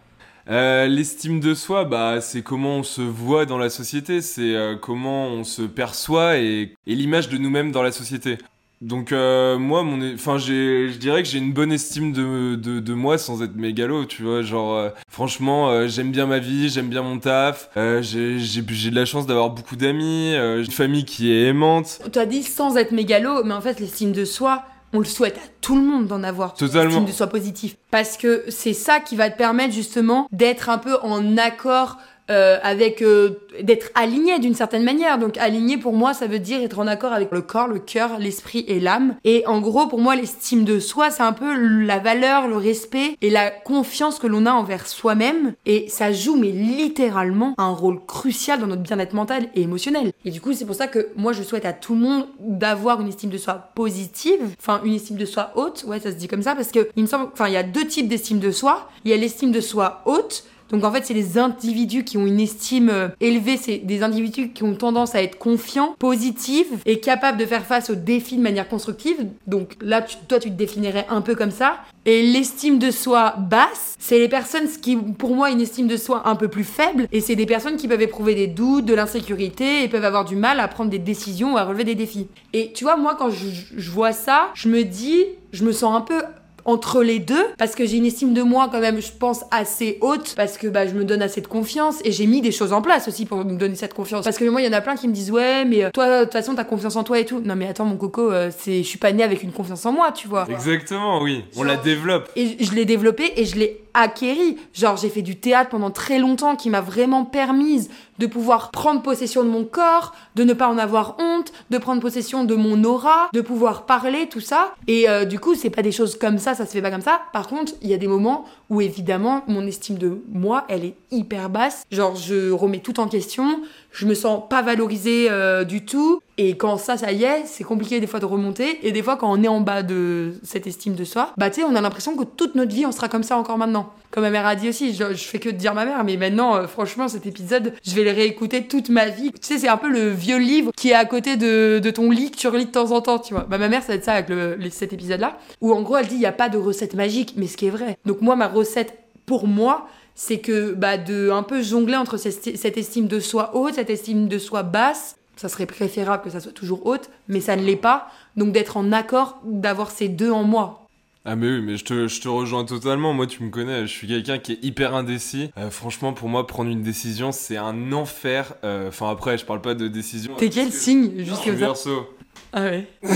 [0.49, 4.77] Euh, L'estime de soi, bah, c'est comment on se voit dans la société, c'est euh,
[4.77, 8.39] comment on se perçoit et, l'image de nous-mêmes dans la société.
[8.81, 13.17] Donc euh, moi, mon, enfin, j'ai, je dirais que j'ai une bonne estime de, moi
[13.17, 14.43] sans être mégalo, tu vois.
[14.43, 17.71] Genre, franchement, j'aime bien ma vie, j'aime bien mon taf.
[17.77, 22.01] j'ai, j'ai, j'ai de la chance d'avoir beaucoup d'amis, euh, une famille qui est aimante.
[22.13, 25.37] Tu as dit sans être mégalo, mais en fait, l'estime de soi, on le souhaite
[25.37, 26.55] à tout le monde d'en avoir.
[26.55, 26.91] Totalement.
[26.91, 27.77] L'estime de soi positif.
[27.91, 31.99] Parce que c'est ça qui va te permettre justement d'être un peu en accord
[32.33, 33.03] euh, avec.
[33.03, 35.19] euh, d'être aligné d'une certaine manière.
[35.19, 38.19] Donc, aligné pour moi, ça veut dire être en accord avec le corps, le cœur,
[38.19, 39.17] l'esprit et l'âme.
[39.25, 43.17] Et en gros, pour moi, l'estime de soi, c'est un peu la valeur, le respect
[43.21, 45.55] et la confiance que l'on a envers soi-même.
[45.67, 50.13] Et ça joue, mais littéralement, un rôle crucial dans notre bien-être mental et émotionnel.
[50.25, 53.01] Et du coup, c'est pour ça que moi, je souhaite à tout le monde d'avoir
[53.01, 55.85] une estime de soi positive, enfin, une estime de soi haute.
[55.87, 57.63] Ouais, ça se dit comme ça parce que il me semble, enfin, il y a
[57.63, 58.89] deux types d'estime de soi.
[59.05, 60.45] Il y a l'estime de soi haute.
[60.73, 64.49] Donc en fait, c'est les individus qui ont une estime euh, élevée, c'est des individus
[64.49, 68.43] qui ont tendance à être confiants, positifs et capables de faire face aux défis de
[68.43, 69.17] manière constructive.
[69.47, 71.77] Donc là, toi, tu te définirais un peu comme ça.
[72.07, 76.23] Et l'estime de soi basse, c'est les personnes qui, pour moi, une estime de soi
[76.25, 77.07] un peu plus faible.
[77.13, 80.37] Et c'est des personnes qui peuvent éprouver des doutes, de l'insécurité et peuvent avoir du
[80.37, 82.27] mal à prendre des décisions ou à relever des défis.
[82.55, 86.01] Et tu vois, moi, quand je vois ça, je me dis, je me sens un
[86.01, 86.23] peu
[86.65, 89.99] entre les deux parce que j'ai une estime de moi quand même je pense assez
[90.01, 92.73] haute parce que bah je me donne assez de confiance et j'ai mis des choses
[92.73, 94.81] en place aussi pour me donner cette confiance parce que moi il y en a
[94.81, 97.19] plein qui me disent ouais mais euh, toi de toute façon t'as confiance en toi
[97.19, 99.53] et tout non mais attends mon coco euh, c'est je suis pas née avec une
[99.53, 101.45] confiance en moi tu vois Exactement, oui.
[101.57, 102.29] On la développe.
[102.37, 104.59] et je l'ai développé et je l'ai acquéri.
[104.73, 109.03] Genre, j'ai fait du théâtre pendant très longtemps qui m'a vraiment permise de pouvoir prendre
[109.03, 112.85] possession de mon corps, de ne pas en avoir honte, de prendre possession de mon
[112.85, 114.75] aura, de pouvoir parler, tout ça.
[114.87, 117.01] Et euh, du coup, c'est pas des choses comme ça, ça se fait pas comme
[117.01, 117.23] ça.
[117.33, 120.95] Par contre, il y a des moments où évidemment, mon estime de moi, elle est
[121.11, 121.85] hyper basse.
[121.91, 126.21] Genre, je remets tout en question, je me sens pas valorisée euh, du tout.
[126.39, 128.79] Et quand ça, ça y est, c'est compliqué des fois de remonter.
[128.87, 131.61] Et des fois, quand on est en bas de cette estime de soi, bah tu
[131.61, 133.91] sais, on a l'impression que toute notre vie, on sera comme ça encore maintenant.
[134.11, 136.57] Comme ma mère a dit aussi, je, fais que de dire ma mère, mais maintenant,
[136.57, 139.31] euh, franchement, cet épisode, je vais le réécouter toute ma vie.
[139.33, 142.11] Tu sais, c'est un peu le vieux livre qui est à côté de, de ton
[142.11, 143.45] lit que tu relis de temps en temps, tu vois.
[143.45, 146.07] Bah, ma mère, ça va être ça avec le, cet épisode-là, où en gros, elle
[146.07, 147.99] dit, il n'y a pas de recette magique, mais ce qui est vrai.
[148.07, 152.77] Donc moi, ma recette, pour moi, c'est que bah, de un peu jongler entre cette,
[152.77, 156.53] estime de soi haute, cette estime de soi basse, ça serait préférable que ça soit
[156.53, 158.09] toujours haute, mais ça ne l'est pas.
[158.37, 160.79] Donc d'être en accord, d'avoir ces deux en moi.
[161.25, 163.13] Ah mais oui, mais je te, je te rejoins totalement.
[163.13, 165.53] Moi, tu me connais, je suis quelqu'un qui est hyper indécis.
[165.57, 168.55] Euh, franchement, pour moi, prendre une décision, c'est un enfer.
[168.65, 170.35] Euh, Enfin, après, je parle pas de décision.
[170.37, 171.53] T'es quel signe Juste ça.
[171.53, 172.09] verso.
[172.55, 172.87] Ah ouais.
[173.03, 173.09] tu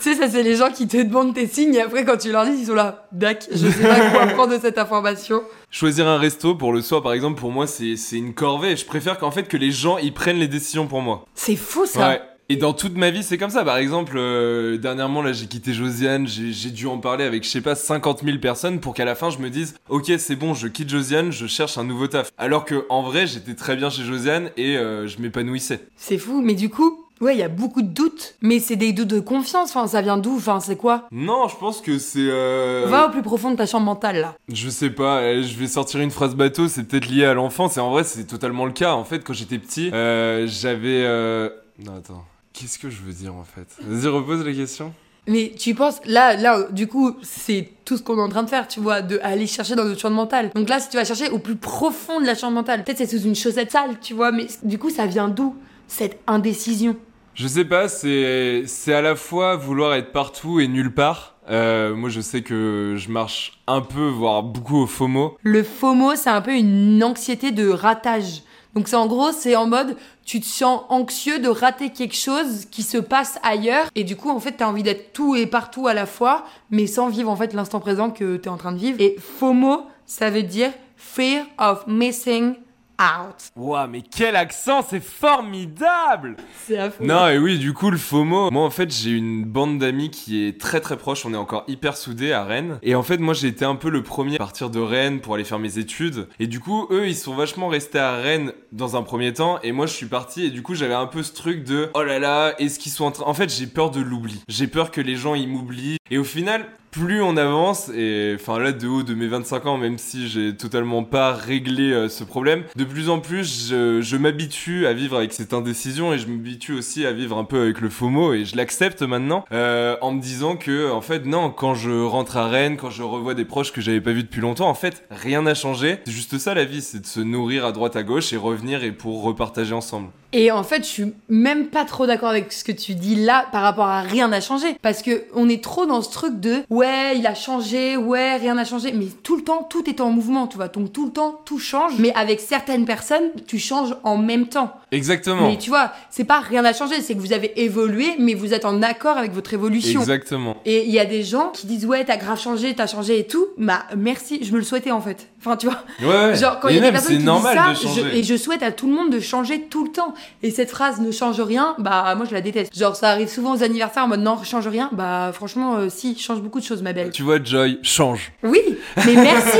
[0.00, 2.44] sais, ça c'est les gens qui te demandent tes signes et après quand tu leur
[2.44, 3.06] dis, ils sont là.
[3.12, 5.42] Dac, je sais pas quoi prendre de cette information.
[5.70, 8.76] Choisir un resto pour le soir, par exemple, pour moi, c'est c'est une corvée.
[8.76, 11.26] Je préfère qu'en fait que les gens ils prennent les décisions pour moi.
[11.34, 12.08] C'est fou ça.
[12.08, 12.20] Ouais.
[12.48, 13.64] Et dans toute ma vie, c'est comme ça.
[13.64, 16.28] Par exemple, euh, dernièrement, là, j'ai quitté Josiane.
[16.28, 19.16] J'ai j'ai dû en parler avec, je sais pas, 50 000 personnes pour qu'à la
[19.16, 22.30] fin, je me dise, ok, c'est bon, je quitte Josiane, je cherche un nouveau taf.
[22.38, 25.80] Alors que, en vrai, j'étais très bien chez Josiane et euh, je m'épanouissais.
[25.96, 28.34] C'est fou, mais du coup, ouais, il y a beaucoup de doutes.
[28.40, 31.08] Mais c'est des doutes de confiance, enfin, ça vient d'où Enfin, c'est quoi?
[31.10, 32.18] Non, je pense que c'est.
[32.20, 32.86] Euh...
[32.88, 34.34] Va au plus profond de ta chambre mentale là.
[34.48, 37.76] Je sais pas, euh, je vais sortir une phrase bateau, c'est peut-être lié à l'enfance,
[37.76, 38.92] et en vrai, c'est totalement le cas.
[38.92, 41.04] En fait, quand j'étais petit, euh, j'avais.
[41.04, 41.48] Euh...
[41.84, 42.24] Non, attends.
[42.52, 43.66] Qu'est-ce que je veux dire en fait?
[43.82, 44.94] Vas-y, repose la question.
[45.28, 48.48] Mais tu penses, là, là, du coup, c'est tout ce qu'on est en train de
[48.48, 50.50] faire, tu vois, de aller chercher dans notre chambre mentale.
[50.54, 53.06] Donc là, si tu vas chercher au plus profond de la chambre mentale, peut-être c'est
[53.08, 55.56] sous une chaussette sale, tu vois, mais du coup, ça vient d'où
[55.88, 56.96] cette indécision?
[57.36, 61.34] Je sais pas, c'est c'est à la fois vouloir être partout et nulle part.
[61.50, 65.36] Euh, moi, je sais que je marche un peu, voire beaucoup au FOMO.
[65.42, 68.42] Le FOMO, c'est un peu une anxiété de ratage.
[68.72, 72.64] Donc c'est en gros, c'est en mode, tu te sens anxieux de rater quelque chose
[72.70, 75.88] qui se passe ailleurs, et du coup, en fait, t'as envie d'être tout et partout
[75.88, 78.78] à la fois, mais sans vivre en fait l'instant présent que t'es en train de
[78.78, 78.98] vivre.
[78.98, 82.54] Et FOMO, ça veut dire Fear of Missing
[83.00, 83.50] Out.
[83.56, 87.04] Waouh, mais quel accent, c'est formidable C'est affreux.
[87.06, 88.50] Non, et oui, du coup, le FOMO.
[88.50, 91.26] Moi, en fait, j'ai une bande d'amis qui est très très proche.
[91.26, 92.78] On est encore hyper soudés à Rennes.
[92.82, 95.34] Et en fait, moi, j'ai été un peu le premier à partir de Rennes pour
[95.34, 96.28] aller faire mes études.
[96.40, 99.58] Et du coup, eux, ils sont vachement restés à Rennes dans un premier temps.
[99.62, 100.44] Et moi, je suis parti.
[100.46, 103.04] Et du coup, j'avais un peu ce truc de oh là là, est-ce qu'ils sont
[103.04, 103.24] en train?
[103.26, 104.42] En fait, j'ai peur de l'oubli.
[104.48, 105.98] J'ai peur que les gens, ils m'oublient.
[106.10, 109.76] Et au final, plus on avance, et enfin là de haut de mes 25 ans,
[109.76, 114.86] même si j'ai totalement pas réglé euh, ce problème, de plus en plus je, m'habitue
[114.86, 117.90] à vivre avec cette indécision et je m'habitue aussi à vivre un peu avec le
[117.90, 121.90] FOMO et je l'accepte maintenant euh, en me disant que en fait non, quand je
[121.90, 124.74] rentre à Rennes, quand je revois des proches que j'avais pas vus depuis longtemps, en
[124.74, 125.98] fait rien n'a changé.
[126.06, 128.82] C'est juste ça la vie, c'est de se nourrir à droite à gauche et revenir
[128.82, 130.08] et pour repartager ensemble.
[130.38, 133.46] Et en fait, je suis même pas trop d'accord avec ce que tu dis là
[133.52, 134.76] par rapport à rien n'a changé.
[134.82, 138.52] Parce que on est trop dans ce truc de ouais, il a changé, ouais, rien
[138.52, 138.92] n'a changé.
[138.92, 140.68] Mais tout le temps, tout est en mouvement, tu vois.
[140.68, 141.94] Donc tout le temps, tout change.
[141.98, 144.74] Mais avec certaines personnes, tu changes en même temps.
[144.96, 145.48] Exactement.
[145.48, 148.54] Mais tu vois, c'est pas rien n'a changé, c'est que vous avez évolué, mais vous
[148.54, 150.00] êtes en accord avec votre évolution.
[150.00, 150.56] Exactement.
[150.64, 153.26] Et il y a des gens qui disent ouais, t'as grave changé, t'as changé et
[153.26, 153.46] tout.
[153.58, 155.28] Bah merci, je me le souhaitais en fait.
[155.40, 155.78] Enfin, tu vois.
[156.00, 156.36] Ouais, ouais.
[156.36, 158.18] Genre, quand il y a des personnes qui normal disent ça, je- changer.
[158.18, 160.14] et je souhaite à tout le monde de changer tout le temps.
[160.42, 162.76] Et cette phrase ne change rien, bah moi je la déteste.
[162.76, 164.90] Genre, ça arrive souvent aux anniversaires en mode non, change rien.
[164.92, 167.10] Bah franchement, euh, si, change beaucoup de choses, ma belle.
[167.10, 168.32] Tu vois, Joy, change.
[168.42, 168.60] Oui,
[169.04, 169.58] mais merci.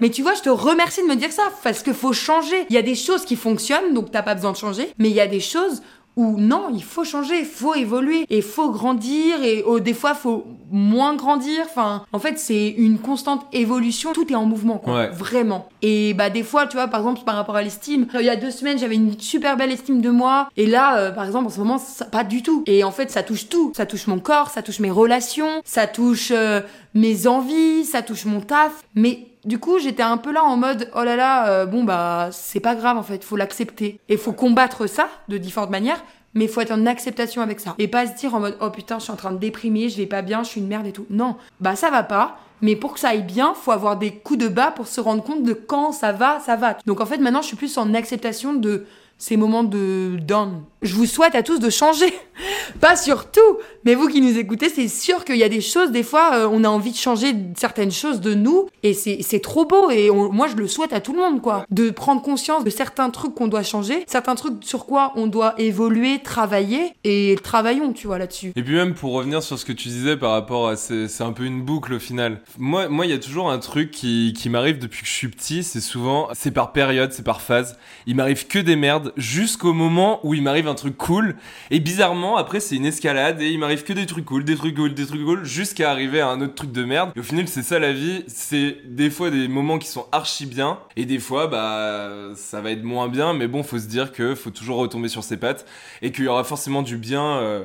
[0.00, 2.66] mais tu vois, je te remercie de me dire ça parce que faut changer.
[2.70, 4.73] Il y a des choses qui fonctionnent, donc t'as pas besoin de changer.
[4.98, 5.82] Mais il y a des choses
[6.16, 10.14] où non, il faut changer, il faut évoluer et faut grandir et oh, des fois
[10.14, 11.64] faut moins grandir.
[11.64, 14.12] Enfin, en fait, c'est une constante évolution.
[14.12, 14.94] Tout est en mouvement, quoi.
[14.94, 15.08] Ouais.
[15.10, 15.68] Vraiment.
[15.82, 18.36] Et bah des fois, tu vois, par exemple, par rapport à l'estime, il y a
[18.36, 21.50] deux semaines, j'avais une super belle estime de moi et là, euh, par exemple, en
[21.50, 22.62] ce moment, ça, pas du tout.
[22.66, 23.72] Et en fait, ça touche tout.
[23.74, 26.60] Ça touche mon corps, ça touche mes relations, ça touche euh,
[26.94, 28.84] mes envies, ça touche mon taf.
[28.94, 32.28] Mais du coup, j'étais un peu là en mode oh là là, euh, bon bah
[32.32, 36.02] c'est pas grave en fait, faut l'accepter et faut combattre ça de différentes manières.
[36.36, 37.76] Mais faut être en acceptation avec ça.
[37.78, 39.98] Et pas se dire en mode oh putain, je suis en train de déprimer, je
[39.98, 41.06] vais pas bien, je suis une merde et tout.
[41.08, 42.38] Non, bah ça va pas.
[42.60, 45.22] Mais pour que ça aille bien, faut avoir des coups de bas pour se rendre
[45.22, 46.76] compte de quand ça va, ça va.
[46.86, 48.86] Donc en fait, maintenant, je suis plus en acceptation de
[49.24, 50.64] ces moments de down.
[50.82, 52.12] Je vous souhaite à tous de changer.
[52.80, 53.40] Pas sur tout,
[53.84, 56.48] mais vous qui nous écoutez, c'est sûr qu'il y a des choses, des fois, euh,
[56.50, 60.46] on a envie de changer certaines choses de nous, et c'est trop beau, et moi
[60.48, 61.64] je le souhaite à tout le monde, quoi.
[61.70, 65.54] De prendre conscience de certains trucs qu'on doit changer, certains trucs sur quoi on doit
[65.56, 68.52] évoluer, travailler, et travaillons, tu vois, là-dessus.
[68.56, 71.24] Et puis même pour revenir sur ce que tu disais par rapport à c'est c'est
[71.24, 72.42] un peu une boucle au final.
[72.58, 75.28] Moi moi il y a toujours un truc qui, qui m'arrive depuis que je suis
[75.28, 77.78] petit, c'est souvent c'est par période, c'est par phase.
[78.06, 81.36] Il m'arrive que des merdes jusqu'au moment où il m'arrive un truc cool
[81.70, 84.74] et bizarrement après c'est une escalade et il m'arrive que des trucs cool, des trucs
[84.74, 87.12] cool, des trucs cool jusqu'à arriver à un autre truc de merde.
[87.16, 90.46] Et au final c'est ça la vie, c'est des fois des moments qui sont archi
[90.46, 94.12] bien et des fois bah ça va être moins bien mais bon faut se dire
[94.12, 95.66] que faut toujours retomber sur ses pattes
[96.02, 97.64] et qu'il y aura forcément du bien euh,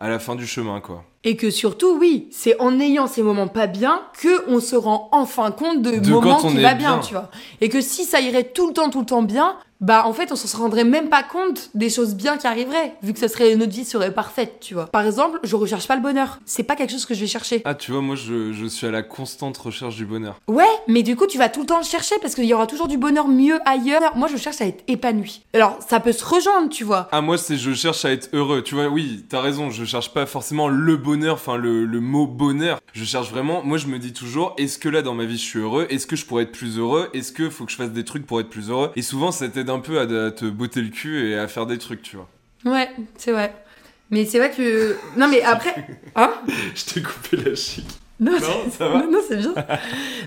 [0.00, 1.04] à la fin du chemin, quoi.
[1.24, 5.10] Et que surtout, oui, c'est en ayant ces moments pas bien que on se rend
[5.12, 6.98] enfin compte de, De moments qui va bien, bien.
[7.00, 7.30] tu vois.
[7.60, 10.30] Et que si ça irait tout le temps, tout le temps bien, bah en fait,
[10.32, 13.56] on se rendrait même pas compte des choses bien qui arriveraient, vu que ça serait
[13.56, 14.86] notre vie serait parfaite, tu vois.
[14.86, 16.38] Par exemple, je recherche pas le bonheur.
[16.44, 17.62] C'est pas quelque chose que je vais chercher.
[17.64, 20.40] Ah, tu vois, moi, je, je suis à la constante recherche du bonheur.
[20.48, 22.66] Ouais, mais du coup, tu vas tout le temps le chercher parce qu'il y aura
[22.66, 24.16] toujours du bonheur mieux ailleurs.
[24.16, 25.42] Moi, je cherche à être épanoui.
[25.54, 27.08] Alors, ça peut se rejoindre, tu vois.
[27.12, 28.62] Ah, moi, c'est je cherche à être heureux.
[28.62, 32.26] Tu vois, oui, t'as raison, je cherche pas forcément le bonheur, enfin, le, le mot
[32.26, 32.80] bonheur.
[32.92, 35.42] Je cherche vraiment, moi, je me dis toujours, est-ce que là, dans ma vie, je
[35.44, 35.86] suis heureux?
[35.90, 37.08] Est-ce que je pourrais être plus heureux?
[37.14, 38.90] Est-ce que faut que je fasse des trucs pour être plus heureux?
[38.96, 41.66] Et souvent, ça t'aide un peu à, à te botter le cul et à faire
[41.66, 42.28] des trucs, tu vois.
[42.64, 43.54] Ouais, c'est vrai.
[44.10, 44.96] Mais c'est vrai que.
[45.16, 45.74] Non, mais après.
[46.16, 46.32] Hein?
[46.74, 47.86] Je t'ai coupé la chic.
[48.18, 48.32] Non,
[48.76, 49.54] ça va non, non, c'est bien.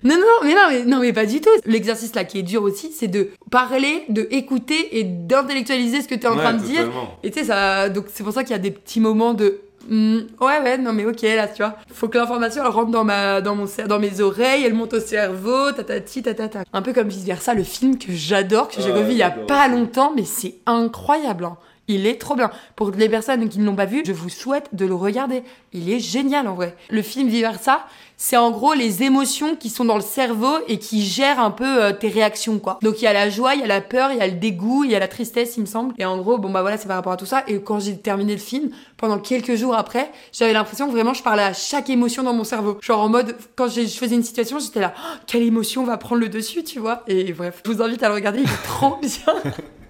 [0.03, 1.49] non, non, mais non, mais non, mais pas du tout.
[1.65, 6.15] L'exercice là qui est dur aussi, c'est de parler, de écouter et d'intellectualiser ce que
[6.15, 6.86] tu es en train de dire.
[6.86, 7.19] totalement.
[7.21, 7.89] Et tu sais, ça.
[7.89, 9.60] Donc c'est pour ça qu'il y a des petits moments de.
[9.89, 11.75] Hmm, ouais, ouais, non, mais ok, là, tu vois.
[11.93, 14.99] Faut que l'information elle rentre dans, ma, dans, mon, dans mes oreilles, elle monte au
[14.99, 16.63] cerveau, tatati, tatata.
[16.73, 19.31] Un peu comme vice versa, le film que j'adore, que j'ai revu il y a
[19.31, 21.45] pas longtemps, mais c'est incroyable.
[21.45, 21.57] hein.
[21.89, 22.49] Il est trop bien.
[22.75, 25.43] Pour les personnes qui ne l'ont pas vu, je vous souhaite de le regarder.
[25.73, 26.77] Il est génial en vrai.
[26.89, 30.79] Le film Vice Versa, c'est en gros les émotions qui sont dans le cerveau et
[30.79, 32.79] qui gèrent un peu euh, tes réactions quoi.
[32.81, 34.33] Donc il y a la joie, il y a la peur, il y a le
[34.33, 35.93] dégoût, il y a la tristesse il me semble.
[35.97, 37.43] Et en gros, bon bah voilà, c'est par rapport à tout ça.
[37.47, 41.21] Et quand j'ai terminé le film, pendant quelques jours après, j'avais l'impression que vraiment je
[41.21, 42.77] parlais à chaque émotion dans mon cerveau.
[42.81, 46.21] Genre en mode, quand je faisais une situation, j'étais là, Oh, quelle émotion va prendre
[46.21, 47.03] le dessus, tu vois.
[47.07, 49.51] Et bref, je vous invite à le regarder, il est trop bien.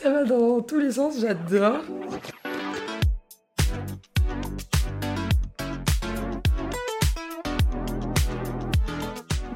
[0.00, 1.80] Ça va dans tous les sens, j'adore.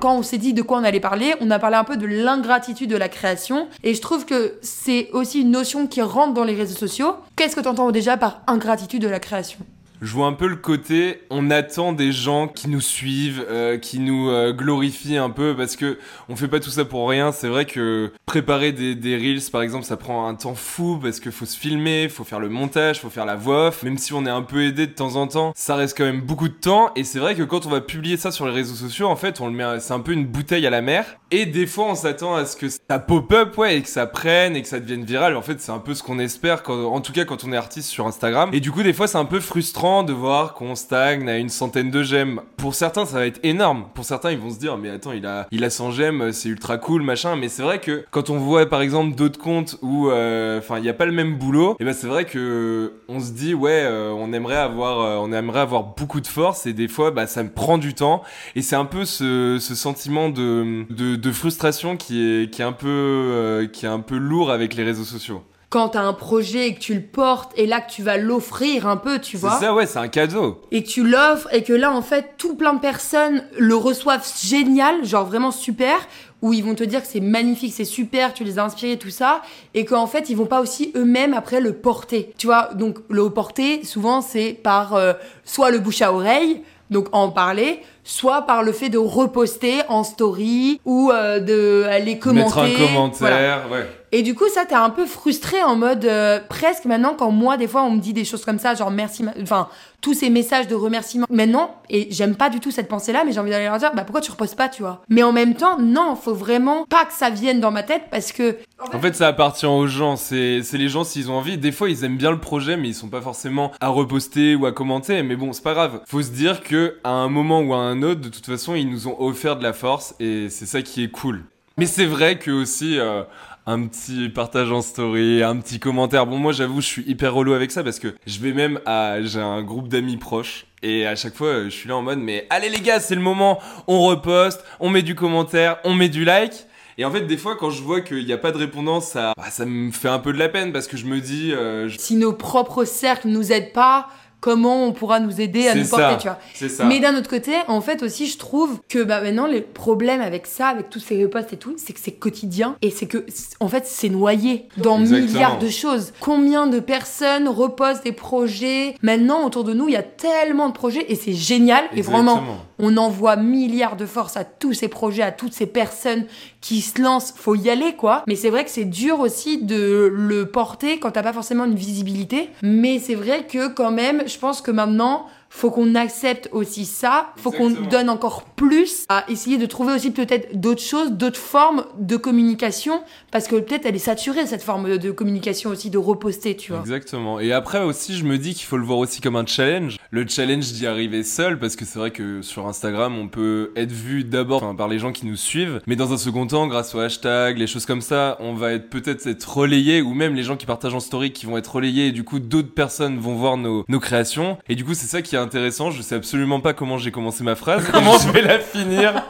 [0.01, 2.07] Quand on s'est dit de quoi on allait parler, on a parlé un peu de
[2.07, 3.69] l'ingratitude de la création.
[3.85, 7.15] Et je trouve que c'est aussi une notion qui rentre dans les réseaux sociaux.
[7.37, 9.61] Qu'est-ce que tu entends déjà par ingratitude de la création?
[10.03, 14.01] Je vois un peu le côté, on attend des gens qui nous suivent, euh, qui
[14.01, 15.97] nous euh, glorifient un peu, parce que
[16.29, 17.31] on fait pas tout ça pour rien.
[17.31, 21.21] C'est vrai que préparer des, des reels, par exemple, ça prend un temps fou, parce
[21.21, 23.85] qu'il faut se filmer, faut faire le montage, faut faire la voix off.
[23.85, 26.21] Même si on est un peu aidé de temps en temps, ça reste quand même
[26.21, 26.91] beaucoup de temps.
[26.97, 29.41] Et c'est vrai que quand on va publier ça sur les réseaux sociaux, en fait,
[29.41, 31.07] on le met, c'est un peu une bouteille à la mer.
[31.31, 34.57] Et des fois, on s'attend à ce que ça pop-up, ouais, et que ça prenne,
[34.57, 35.37] et que ça devienne viral.
[35.37, 37.57] En fait, c'est un peu ce qu'on espère, quand, en tout cas quand on est
[37.57, 38.51] artiste sur Instagram.
[38.53, 41.51] Et du coup, des fois, c'est un peu frustrant de voir qu'on stagne à une
[41.51, 42.41] centaine de gemmes.
[42.57, 43.85] Pour certains, ça va être énorme.
[43.95, 46.49] Pour certains, ils vont se dire, mais attends, il a, il a 100 gemmes, c'est
[46.49, 47.37] ultra cool, machin.
[47.37, 50.83] Mais c'est vrai que quand on voit, par exemple, d'autres comptes où, euh, enfin, il
[50.83, 53.83] n'y a pas le même boulot, et ben c'est vrai que on se dit, ouais,
[53.85, 57.27] euh, on aimerait avoir, euh, on aimerait avoir beaucoup de force, et des fois, bah,
[57.27, 58.23] ça me prend du temps.
[58.57, 62.65] Et c'est un peu ce, ce sentiment de, de, de frustration qui est, qui est
[62.65, 65.43] un peu, qui est un peu lourd avec les réseaux sociaux.
[65.73, 68.87] Quand t'as un projet et que tu le portes et là que tu vas l'offrir
[68.87, 69.59] un peu, tu C'est vois.
[69.59, 70.61] ça, ouais, c'est un cadeau.
[70.71, 74.27] et que tu l'offres et que là en fait tout plein de personnes le reçoivent
[74.45, 75.97] génial, genre vraiment super,
[76.43, 79.09] où ils vont te dire que c'est magnifique, c'est super, tu les as inspirés tout
[79.11, 79.41] ça,
[79.73, 82.35] et qu'en fait ils vont pas aussi eux-mêmes après le porter.
[82.37, 87.07] Tu vois, donc le porter souvent c'est par euh, soit le bouche à oreille, donc
[87.13, 92.45] en parler, soit par le fait de reposter en story ou euh, de aller commenter.
[92.45, 93.37] Mettre un Voilà.
[93.37, 93.87] commentaire, ouais.
[94.15, 97.57] Et du coup, ça, t'es un peu frustré en mode euh, presque maintenant quand moi,
[97.57, 99.69] des fois, on me dit des choses comme ça, genre merci, enfin
[100.03, 101.27] tous ces messages de remerciement.
[101.31, 104.03] Maintenant, et j'aime pas du tout cette pensée-là, mais j'ai envie d'aller leur dire, bah
[104.05, 105.01] pourquoi tu reposes pas, tu vois?
[105.09, 108.33] Mais en même temps, non, faut vraiment pas que ça vienne dans ma tête parce
[108.33, 108.57] que
[108.93, 110.17] En fait, ça appartient aux gens.
[110.17, 111.57] C'est les gens s'ils ont envie.
[111.57, 114.67] Des fois, ils aiment bien le projet, mais ils sont pas forcément à reposter ou
[114.67, 115.23] à commenter.
[115.23, 116.01] Mais bon, c'est pas grave.
[116.07, 118.91] Faut se dire que à un moment ou à un autre, de toute façon, ils
[118.91, 121.45] nous ont offert de la force et c'est ça qui est cool.
[121.79, 122.99] Mais c'est vrai que aussi.
[122.99, 123.23] euh,
[123.67, 126.27] un petit partage en story, un petit commentaire.
[126.27, 129.23] Bon, moi, j'avoue, je suis hyper relou avec ça parce que je vais même à,
[129.23, 132.47] j'ai un groupe d'amis proches et à chaque fois, je suis là en mode, mais
[132.51, 136.25] allez les gars, c'est le moment, on reposte, on met du commentaire, on met du
[136.25, 136.67] like.
[136.99, 139.33] Et en fait, des fois, quand je vois qu'il n'y a pas de répondance, ça,
[139.37, 141.89] bah, ça me fait un peu de la peine parce que je me dis, euh,
[141.97, 144.09] si nos propres cercles nous aident pas,
[144.43, 146.85] comment on pourra nous aider à nous porter, tu vois ça.
[146.85, 150.47] Mais d'un autre côté, en fait aussi, je trouve que bah, maintenant, les problèmes avec
[150.47, 153.25] ça, avec tous ces reposts et tout, c'est que c'est quotidien et c'est que,
[153.61, 155.33] en fait, c'est noyé dans Exactement.
[155.33, 156.13] milliards de choses.
[156.19, 158.97] Combien de personnes repostent des projets?
[159.01, 161.85] Maintenant, autour de nous, il y a tellement de projets et c'est génial.
[161.95, 162.43] Et vraiment.
[162.79, 166.27] On envoie milliards de force à tous ces projets, à toutes ces personnes
[166.61, 167.35] qui se lancent.
[167.37, 168.23] Faut y aller, quoi.
[168.27, 171.75] Mais c'est vrai que c'est dur aussi de le porter quand t'as pas forcément une
[171.75, 172.51] visibilité.
[172.63, 177.35] Mais c'est vrai que quand même, je pense que maintenant, faut qu'on accepte aussi ça.
[177.37, 181.85] Faut qu'on donne encore plus à essayer de trouver aussi peut-être d'autres choses, d'autres formes
[181.99, 183.03] de communication.
[183.31, 186.81] Parce que peut-être elle est saturée, cette forme de, communication aussi, de reposter, tu vois.
[186.81, 187.39] Exactement.
[187.39, 189.99] Et après aussi, je me dis qu'il faut le voir aussi comme un challenge.
[190.11, 193.93] Le challenge d'y arriver seul, parce que c'est vrai que sur Instagram, on peut être
[193.93, 197.01] vu d'abord par les gens qui nous suivent, mais dans un second temps, grâce aux
[197.01, 200.57] hashtags, les choses comme ça, on va être peut-être être relayé, ou même les gens
[200.57, 203.59] qui partagent en story qui vont être relayés, et du coup, d'autres personnes vont voir
[203.59, 204.57] nos, nos créations.
[204.71, 205.91] Et du coup, c'est ça qui est intéressant.
[205.91, 209.23] Je sais absolument pas comment j'ai commencé ma phrase, comment je vais la finir.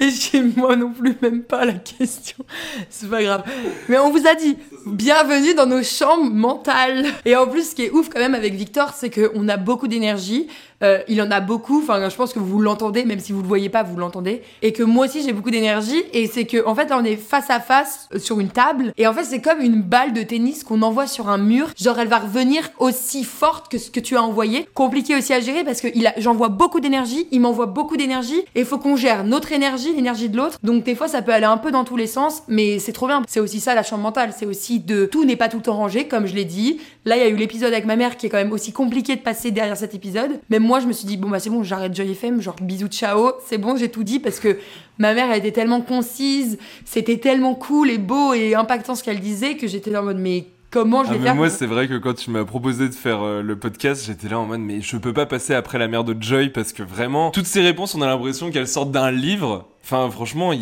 [0.00, 2.44] Et chez moi non plus, même pas la question.
[2.88, 3.44] C'est pas grave.
[3.88, 7.06] Mais on vous a dit, bienvenue dans nos chambres mentales.
[7.24, 9.88] Et en plus, ce qui est ouf quand même avec Victor, c'est qu'on a beaucoup
[9.88, 10.48] d'énergie.
[10.82, 11.80] Euh, il en a beaucoup.
[11.80, 14.42] Enfin, je pense que vous l'entendez, même si vous le voyez pas, vous l'entendez.
[14.62, 16.02] Et que moi aussi, j'ai beaucoup d'énergie.
[16.12, 18.92] Et c'est que, en fait, là, on est face à face euh, sur une table.
[18.96, 21.68] Et en fait, c'est comme une balle de tennis qu'on envoie sur un mur.
[21.80, 24.66] Genre, elle va revenir aussi forte que ce que tu as envoyé.
[24.74, 27.28] Compliqué aussi à gérer parce que j'envoie beaucoup d'énergie.
[27.30, 28.42] Il m'envoie beaucoup d'énergie.
[28.54, 30.58] Et faut qu'on gère notre énergie, l'énergie de l'autre.
[30.62, 32.42] Donc, des fois, ça peut aller un peu dans tous les sens.
[32.48, 33.22] Mais c'est trop bien.
[33.28, 34.34] C'est aussi ça, la chambre mentale.
[34.36, 36.80] C'est aussi de tout n'est pas tout le temps rangé, comme je l'ai dit.
[37.04, 39.16] Là, il y a eu l'épisode avec ma mère qui est quand même aussi compliqué
[39.16, 40.40] de passer derrière cet épisode.
[40.50, 42.88] Même moi, je me suis dit, bon, bah, c'est bon, j'arrête Joy FM, genre, bisous,
[42.88, 44.58] ciao, c'est bon, j'ai tout dit parce que
[44.98, 49.20] ma mère, elle était tellement concise, c'était tellement cool et beau et impactant ce qu'elle
[49.20, 51.66] disait que j'étais là en mode, mais comment je Ah, vais mais faire moi, c'est
[51.66, 54.60] vrai que quand tu m'as proposé de faire euh, le podcast, j'étais là en mode,
[54.60, 57.60] mais je peux pas passer après la mère de Joy parce que vraiment, toutes ces
[57.60, 59.68] réponses, on a l'impression qu'elles sortent d'un livre.
[59.84, 60.52] Enfin, franchement,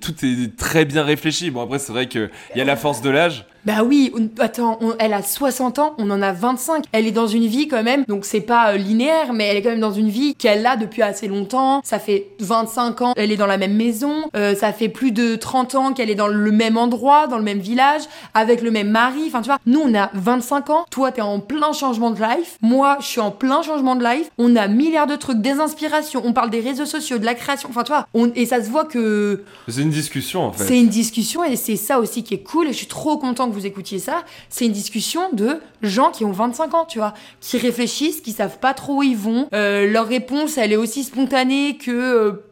[0.00, 1.50] tout est très bien réfléchi.
[1.50, 3.44] Bon, après, c'est vrai qu'il y a la force de l'âge.
[3.64, 6.84] Bah oui, on- attends, elle a 60 ans, on en a 25.
[6.92, 9.62] Elle est dans une vie quand même, donc c'est pas euh, linéaire, mais elle est
[9.62, 11.82] quand même dans une vie qu'elle a depuis assez longtemps.
[11.84, 14.30] Ça fait 25 ans, elle est dans la même maison.
[14.36, 17.42] Euh, ça fait plus de 30 ans qu'elle est dans le même endroit, dans le
[17.44, 19.24] même village, avec le même mari.
[19.26, 20.86] Enfin, tu vois, nous on a 25 ans.
[20.90, 22.56] Toi, t'es en plein changement de life.
[22.62, 24.30] Moi, je suis en plein changement de life.
[24.38, 26.22] On a milliards de trucs, des inspirations.
[26.24, 27.68] On parle des réseaux sociaux, de la création.
[27.70, 30.64] Enfin, tu vois, et ça se voit que C'est une discussion, en fait.
[30.64, 33.48] c'est une discussion et c'est ça aussi qui est cool et je suis trop content
[33.48, 34.24] que vous écoutiez ça.
[34.48, 38.58] C'est une discussion de gens qui ont 25 ans, tu vois, qui réfléchissent, qui savent
[38.58, 39.48] pas trop où ils vont.
[39.54, 41.90] Euh, leur réponse, elle est aussi spontanée que...
[41.90, 42.44] euh,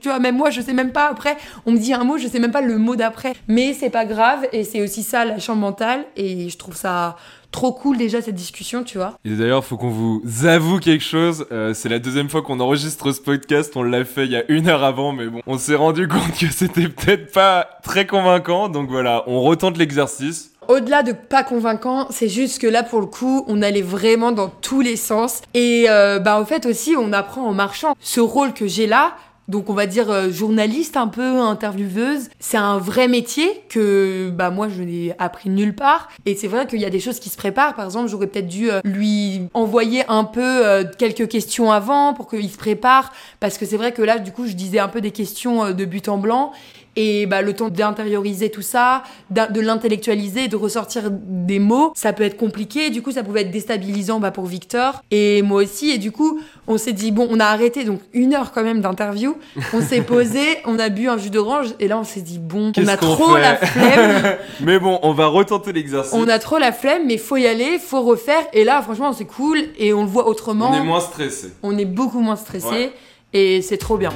[0.00, 1.08] tu vois, même moi, je sais même pas.
[1.08, 3.34] Après, on me dit un mot, je sais même pas le mot d'après.
[3.48, 7.16] Mais c'est pas grave et c'est aussi ça la chambre mentale et je trouve ça
[7.54, 9.16] trop cool déjà cette discussion, tu vois.
[9.24, 11.46] Et d'ailleurs, faut qu'on vous avoue quelque chose.
[11.52, 13.74] Euh, c'est la deuxième fois qu'on enregistre ce podcast.
[13.76, 16.36] On l'a fait il y a une heure avant, mais bon, on s'est rendu compte
[16.36, 18.68] que c'était peut-être pas très convaincant.
[18.68, 20.50] Donc voilà, on retente l'exercice.
[20.66, 24.48] Au-delà de pas convaincant, c'est juste que là pour le coup, on allait vraiment dans
[24.48, 25.40] tous les sens.
[25.54, 27.94] Et euh, bah en fait aussi, on apprend en marchant.
[28.00, 29.14] Ce rôle que j'ai là,
[29.48, 34.50] donc on va dire euh, journaliste un peu, intervieweuse, c'est un vrai métier que bah
[34.50, 36.08] moi je n'ai appris nulle part.
[36.26, 37.74] Et c'est vrai qu'il y a des choses qui se préparent.
[37.74, 42.28] Par exemple, j'aurais peut-être dû euh, lui envoyer un peu euh, quelques questions avant pour
[42.28, 45.00] qu'il se prépare, parce que c'est vrai que là du coup je disais un peu
[45.00, 46.52] des questions de but en blanc.
[46.96, 52.22] Et bah, le temps d'intérioriser tout ça, de l'intellectualiser, de ressortir des mots, ça peut
[52.22, 52.90] être compliqué.
[52.90, 55.90] Du coup, ça pouvait être déstabilisant bah, pour Victor et moi aussi.
[55.90, 58.80] Et du coup, on s'est dit, bon, on a arrêté donc une heure quand même
[58.80, 59.36] d'interview.
[59.72, 62.72] On s'est posé, on a bu un jus d'orange et là, on s'est dit, bon,
[62.76, 64.36] on a trop la flemme.
[64.60, 66.12] Mais bon, on va retenter l'exercice.
[66.14, 68.42] On a trop la flemme, mais faut y aller, faut refaire.
[68.52, 70.70] Et là, franchement, c'est cool et on le voit autrement.
[70.70, 71.52] On est moins stressé.
[71.62, 72.92] On est beaucoup moins stressé Ouais.
[73.32, 74.10] et c'est trop bien.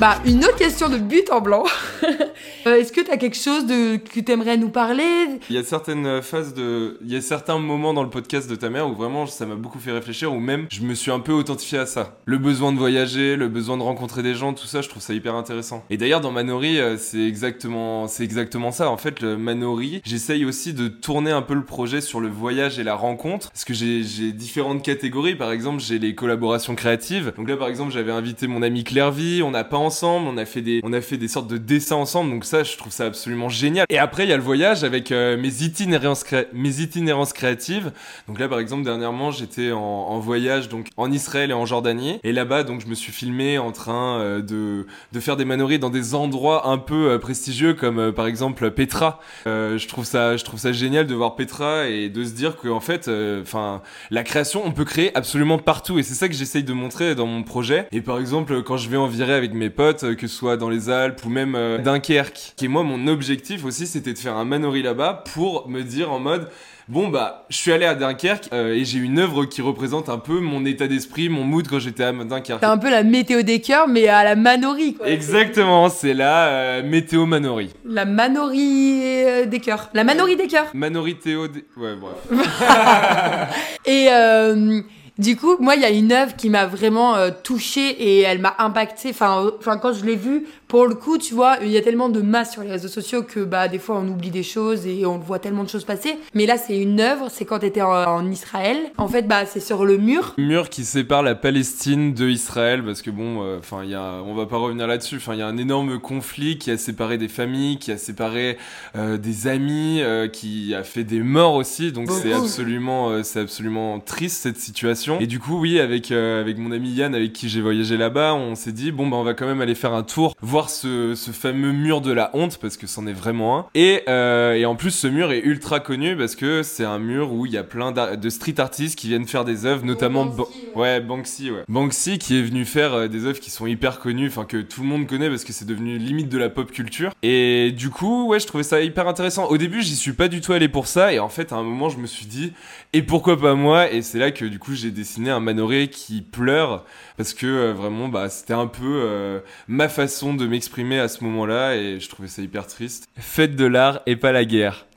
[0.00, 1.64] Bah, une autre question de but en blanc.
[2.66, 5.04] Euh, Est-ce que t'as quelque chose que t'aimerais nous parler?
[5.50, 6.98] Il y a certaines phases de.
[7.04, 9.54] Il y a certains moments dans le podcast de ta mère où vraiment ça m'a
[9.54, 12.16] beaucoup fait réfléchir, où même je me suis un peu authentifié à ça.
[12.24, 15.12] Le besoin de voyager, le besoin de rencontrer des gens, tout ça, je trouve ça
[15.12, 15.84] hyper intéressant.
[15.90, 18.90] Et d'ailleurs, dans Manori, euh, c'est exactement, c'est exactement ça.
[18.90, 22.78] En fait, le Manori, j'essaye aussi de tourner un peu le projet sur le voyage
[22.78, 23.50] et la rencontre.
[23.50, 25.34] Parce que j'ai j'ai différentes catégories.
[25.34, 27.32] Par exemple, j'ai les collaborations créatives.
[27.36, 30.46] Donc là, par exemple, j'avais invité mon ami Clairvy, on n'a pas ensemble, on a
[30.46, 32.30] fait des, on a fait des sortes de dessins ensemble.
[32.30, 33.86] Donc ça, je trouve ça absolument génial.
[33.88, 37.92] Et après, il y a le voyage avec euh, mes itinérances, mes itinérances créatives.
[38.28, 42.20] Donc là, par exemple, dernièrement, j'étais en, voyage donc en Israël et en Jordanie.
[42.22, 45.78] Et là-bas, donc, je me suis filmé en train euh, de, de faire des manories
[45.78, 49.20] dans des endroits un peu euh, prestigieux, comme par exemple Petra.
[49.46, 52.68] Je trouve ça, je trouve ça génial de voir Petra et de se dire que
[52.68, 53.10] en fait,
[53.42, 55.98] enfin, la création, on peut créer absolument partout.
[55.98, 57.88] Et c'est ça que j'essaye de montrer dans mon projet.
[57.92, 60.68] Et par exemple, quand je vais en virée avec mes potes, que ce soit dans
[60.68, 61.54] les Alpes ou même
[61.84, 66.10] Dunkerque, est moi mon objectif aussi, c'était de faire un manori là-bas pour me dire
[66.10, 66.48] en mode
[66.88, 70.18] Bon bah, je suis allé à Dunkerque euh, et j'ai une œuvre qui représente un
[70.18, 72.60] peu mon état d'esprit, mon mood quand j'étais à Dunkerque.
[72.60, 75.08] C'est un peu la météo des cœurs, mais à la Manori, quoi.
[75.08, 77.70] Exactement, c'est la euh, météo Manori.
[77.84, 79.90] La Manori euh, des cœurs.
[79.92, 80.70] La Manori des cœurs.
[80.72, 82.16] Manori Théo, ouais bref.
[83.86, 84.82] Et euh,
[85.16, 88.40] du coup, moi, il y a une œuvre qui m'a vraiment euh, touchée et elle
[88.40, 89.10] m'a impactée.
[89.10, 90.44] Enfin, euh, enfin, quand je l'ai vue,
[90.74, 93.22] pour le coup, tu vois, il y a tellement de masse sur les réseaux sociaux
[93.22, 96.16] que bah des fois on oublie des choses et on voit tellement de choses passer.
[96.34, 97.28] Mais là, c'est une œuvre.
[97.30, 98.78] C'est quand t'étais en, en Israël.
[98.96, 100.34] En fait, bah c'est sur le mur.
[100.36, 104.20] Mur qui sépare la Palestine de Israël parce que bon, euh, enfin il y a,
[104.26, 105.18] on va pas revenir là-dessus.
[105.18, 108.58] Enfin il y a un énorme conflit qui a séparé des familles, qui a séparé
[108.96, 111.92] euh, des amis, euh, qui a fait des morts aussi.
[111.92, 115.20] Donc c'est absolument, c'est absolument triste cette situation.
[115.20, 118.56] Et du coup oui, avec avec mon ami Yann, avec qui j'ai voyagé là-bas, on
[118.56, 121.30] s'est dit bon bah on va quand même aller faire un tour, voir ce, ce
[121.30, 123.66] fameux mur de la honte parce que c'en est vraiment un.
[123.74, 127.32] Et euh, et en plus ce mur est ultra connu parce que c'est un mur
[127.32, 130.48] où il y a plein de street artistes qui viennent faire des œuvres, notamment Ban-
[130.74, 131.62] Ouais, Banksy, ouais.
[131.68, 134.80] Banksy qui est venu faire euh, des œuvres qui sont hyper connues, enfin que tout
[134.82, 137.12] le monde connaît parce que c'est devenu limite de la pop culture.
[137.22, 139.46] Et du coup, ouais, je trouvais ça hyper intéressant.
[139.46, 141.62] Au début, j'y suis pas du tout allé pour ça, et en fait, à un
[141.62, 142.52] moment, je me suis dit,
[142.92, 143.92] et pourquoi pas moi?
[143.92, 146.84] Et c'est là que du coup, j'ai dessiné un Manoré qui pleure
[147.16, 149.38] parce que euh, vraiment, bah, c'était un peu euh,
[149.68, 153.08] ma façon de m'exprimer à ce moment-là, et je trouvais ça hyper triste.
[153.18, 154.86] Faites de l'art et pas la guerre.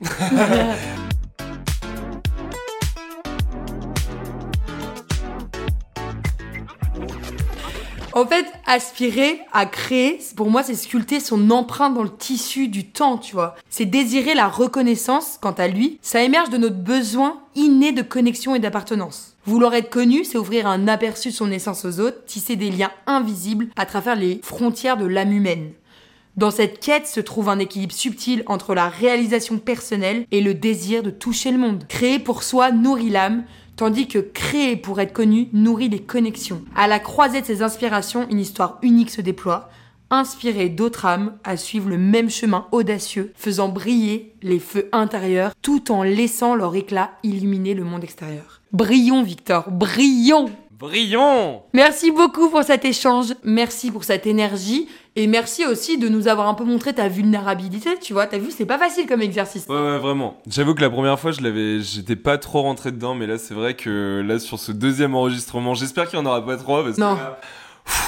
[8.14, 12.84] En fait, aspirer à créer, pour moi, c'est sculpter son empreinte dans le tissu du
[12.84, 13.56] temps, tu vois.
[13.70, 15.98] C'est désirer la reconnaissance, quant à lui.
[16.02, 19.36] Ça émerge de notre besoin inné de connexion et d'appartenance.
[19.46, 22.92] Vouloir être connu, c'est ouvrir un aperçu de son essence aux autres, tisser des liens
[23.06, 25.72] invisibles à travers les frontières de l'âme humaine.
[26.36, 31.02] Dans cette quête se trouve un équilibre subtil entre la réalisation personnelle et le désir
[31.02, 31.84] de toucher le monde.
[31.88, 33.44] Créer pour soi nourrit l'âme,
[33.78, 36.62] tandis que créer pour être connu nourrit les connexions.
[36.74, 39.70] À la croisée de ces inspirations, une histoire unique se déploie,
[40.10, 45.92] inspirer d'autres âmes à suivre le même chemin audacieux, faisant briller les feux intérieurs tout
[45.92, 48.62] en laissant leur éclat illuminer le monde extérieur.
[48.72, 55.66] Brillons, Victor, brillons Brillons Merci beaucoup pour cet échange, merci pour cette énergie et merci
[55.66, 58.78] aussi de nous avoir un peu montré ta vulnérabilité, tu vois, t'as vu, c'est pas
[58.78, 59.66] facile comme exercice.
[59.68, 60.38] Ouais, ouais, vraiment.
[60.48, 63.54] J'avoue que la première fois, je l'avais, j'étais pas trop rentré dedans, mais là, c'est
[63.54, 66.96] vrai que là, sur ce deuxième enregistrement, j'espère qu'il y en aura pas trois, parce
[66.96, 67.16] Non.
[67.16, 67.40] que là,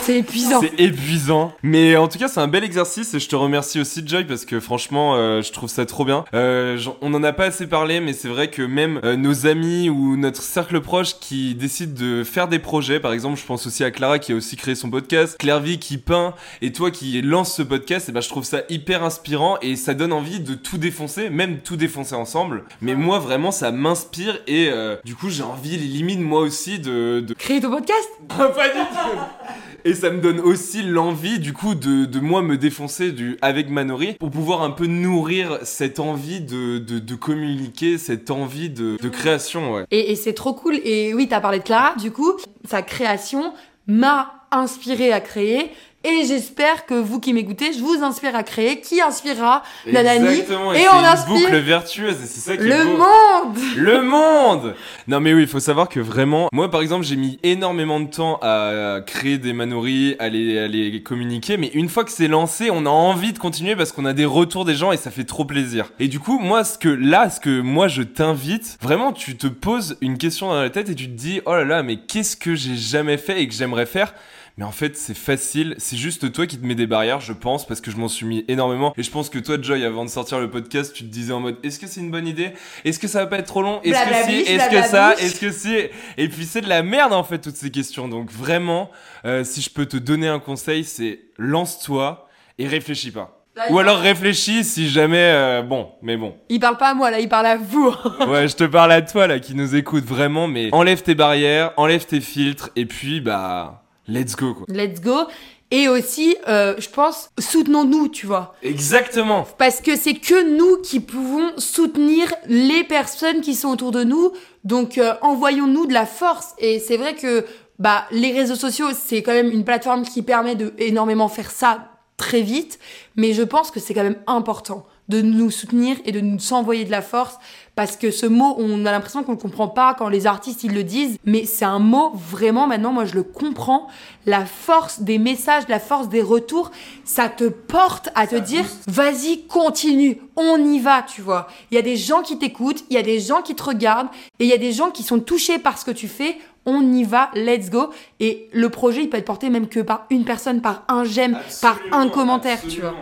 [0.02, 0.60] C'est épuisant.
[0.60, 1.52] C'est épuisant.
[1.62, 4.44] Mais en tout cas, c'est un bel exercice et je te remercie aussi, Joy, parce
[4.44, 6.24] que franchement, euh, je trouve ça trop bien.
[6.34, 9.88] Euh, on en a pas assez parlé, mais c'est vrai que même euh, nos amis
[9.90, 13.84] ou notre cercle proche qui décident de faire des projets, par exemple, je pense aussi
[13.84, 17.54] à Clara qui a aussi créé son podcast, Clairvy qui peint et toi qui lance
[17.54, 20.78] ce podcast, et ben je trouve ça hyper inspirant et ça donne envie de tout
[20.78, 22.64] défoncer, même tout défoncer ensemble.
[22.80, 24.70] Mais moi, vraiment, ça m'inspire et
[25.04, 28.08] du coup, j'ai envie, limite moi aussi, de, de Créer ton podcast?
[28.28, 29.69] Pas du tout.
[29.84, 34.14] Et ça me donne aussi l'envie, du coup, de, moi me défoncer du, avec Manori
[34.14, 40.34] pour pouvoir un peu nourrir cette envie de, communiquer, cette envie de, création, et c'est
[40.34, 40.76] trop cool.
[40.84, 42.32] Et oui, t'as parlé de Clara, du coup,
[42.64, 43.52] sa création
[43.86, 45.70] m'a inspiré à créer.
[46.02, 50.28] Et j'espère que vous qui m'écoutez, je vous inspire à créer, qui inspirera Nanani.
[50.28, 52.96] Exactement, et on une inspire boucle vertueuse, et c'est ça qui est le beau.
[52.96, 54.74] monde Le monde
[55.08, 58.08] Non mais oui, il faut savoir que vraiment, moi par exemple, j'ai mis énormément de
[58.08, 62.28] temps à créer des manoris, à les, à les communiquer, mais une fois que c'est
[62.28, 65.10] lancé, on a envie de continuer parce qu'on a des retours des gens et ça
[65.10, 65.92] fait trop plaisir.
[66.00, 69.48] Et du coup, moi, ce que là, ce que moi je t'invite, vraiment, tu te
[69.48, 72.38] poses une question dans la tête et tu te dis, oh là là, mais qu'est-ce
[72.38, 74.14] que j'ai jamais fait et que j'aimerais faire?
[74.56, 75.74] Mais en fait, c'est facile.
[75.78, 78.26] C'est juste toi qui te mets des barrières, je pense, parce que je m'en suis
[78.26, 78.92] mis énormément.
[78.96, 81.40] Et je pense que toi, Joy, avant de sortir le podcast, tu te disais en
[81.40, 82.52] mode, est-ce que c'est une bonne idée?
[82.84, 83.80] Est-ce que ça va pas être trop long?
[83.82, 84.52] Est-ce que si?
[84.52, 85.14] Est-ce que ça?
[85.14, 85.74] Est-ce que si?
[86.16, 88.08] Et puis c'est de la merde en fait toutes ces questions.
[88.08, 88.90] Donc vraiment,
[89.24, 92.28] euh, si je peux te donner un conseil, c'est lance-toi
[92.58, 93.36] et réfléchis pas.
[93.68, 96.34] Ou alors réfléchis si jamais, euh, bon, mais bon.
[96.48, 97.94] Il parle pas à moi, là, il parle à vous.
[98.28, 101.72] Ouais, je te parle à toi là qui nous écoute vraiment, mais enlève tes barrières,
[101.76, 104.66] enlève tes filtres et puis bah, let's go quoi.
[104.68, 105.26] Let's go.
[105.72, 108.54] Et aussi, euh, je pense, soutenons-nous, tu vois.
[108.62, 109.46] Exactement.
[109.56, 114.32] Parce que c'est que nous qui pouvons soutenir les personnes qui sont autour de nous.
[114.64, 116.54] Donc, euh, envoyons-nous de la force.
[116.58, 117.44] Et c'est vrai que
[117.78, 121.92] bah, les réseaux sociaux, c'est quand même une plateforme qui permet de énormément faire ça
[122.16, 122.80] très vite.
[123.14, 126.84] Mais je pense que c'est quand même important de nous soutenir et de nous s'envoyer
[126.84, 127.36] de la force.
[127.80, 130.74] Parce que ce mot, on a l'impression qu'on ne comprend pas quand les artistes ils
[130.74, 131.16] le disent.
[131.24, 133.86] Mais c'est un mot, vraiment, maintenant, moi je le comprends.
[134.26, 136.72] La force des messages, la force des retours,
[137.06, 141.46] ça te porte à te dire, vas-y, continue, on y va, tu vois.
[141.70, 144.10] Il y a des gens qui t'écoutent, il y a des gens qui te regardent,
[144.38, 146.36] et il y a des gens qui sont touchés par ce que tu fais.
[146.66, 147.88] On y va, let's go.
[148.20, 151.38] Et le projet, il peut être porté même que par une personne, par un j'aime,
[151.62, 152.94] par un commentaire, tu vois.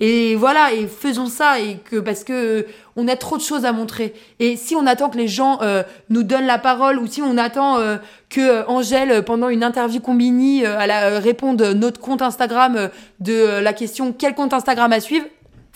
[0.00, 2.66] Et voilà, et faisons ça, et que parce que
[2.96, 4.14] on a trop de choses à montrer.
[4.40, 7.38] Et si on attend que les gens euh, nous donnent la parole, ou si on
[7.38, 12.22] attend euh, que euh, Angèle, euh, pendant une interview Combini, euh, elle réponde notre compte
[12.22, 12.90] Instagram
[13.20, 15.26] de la question quel compte Instagram à suivre,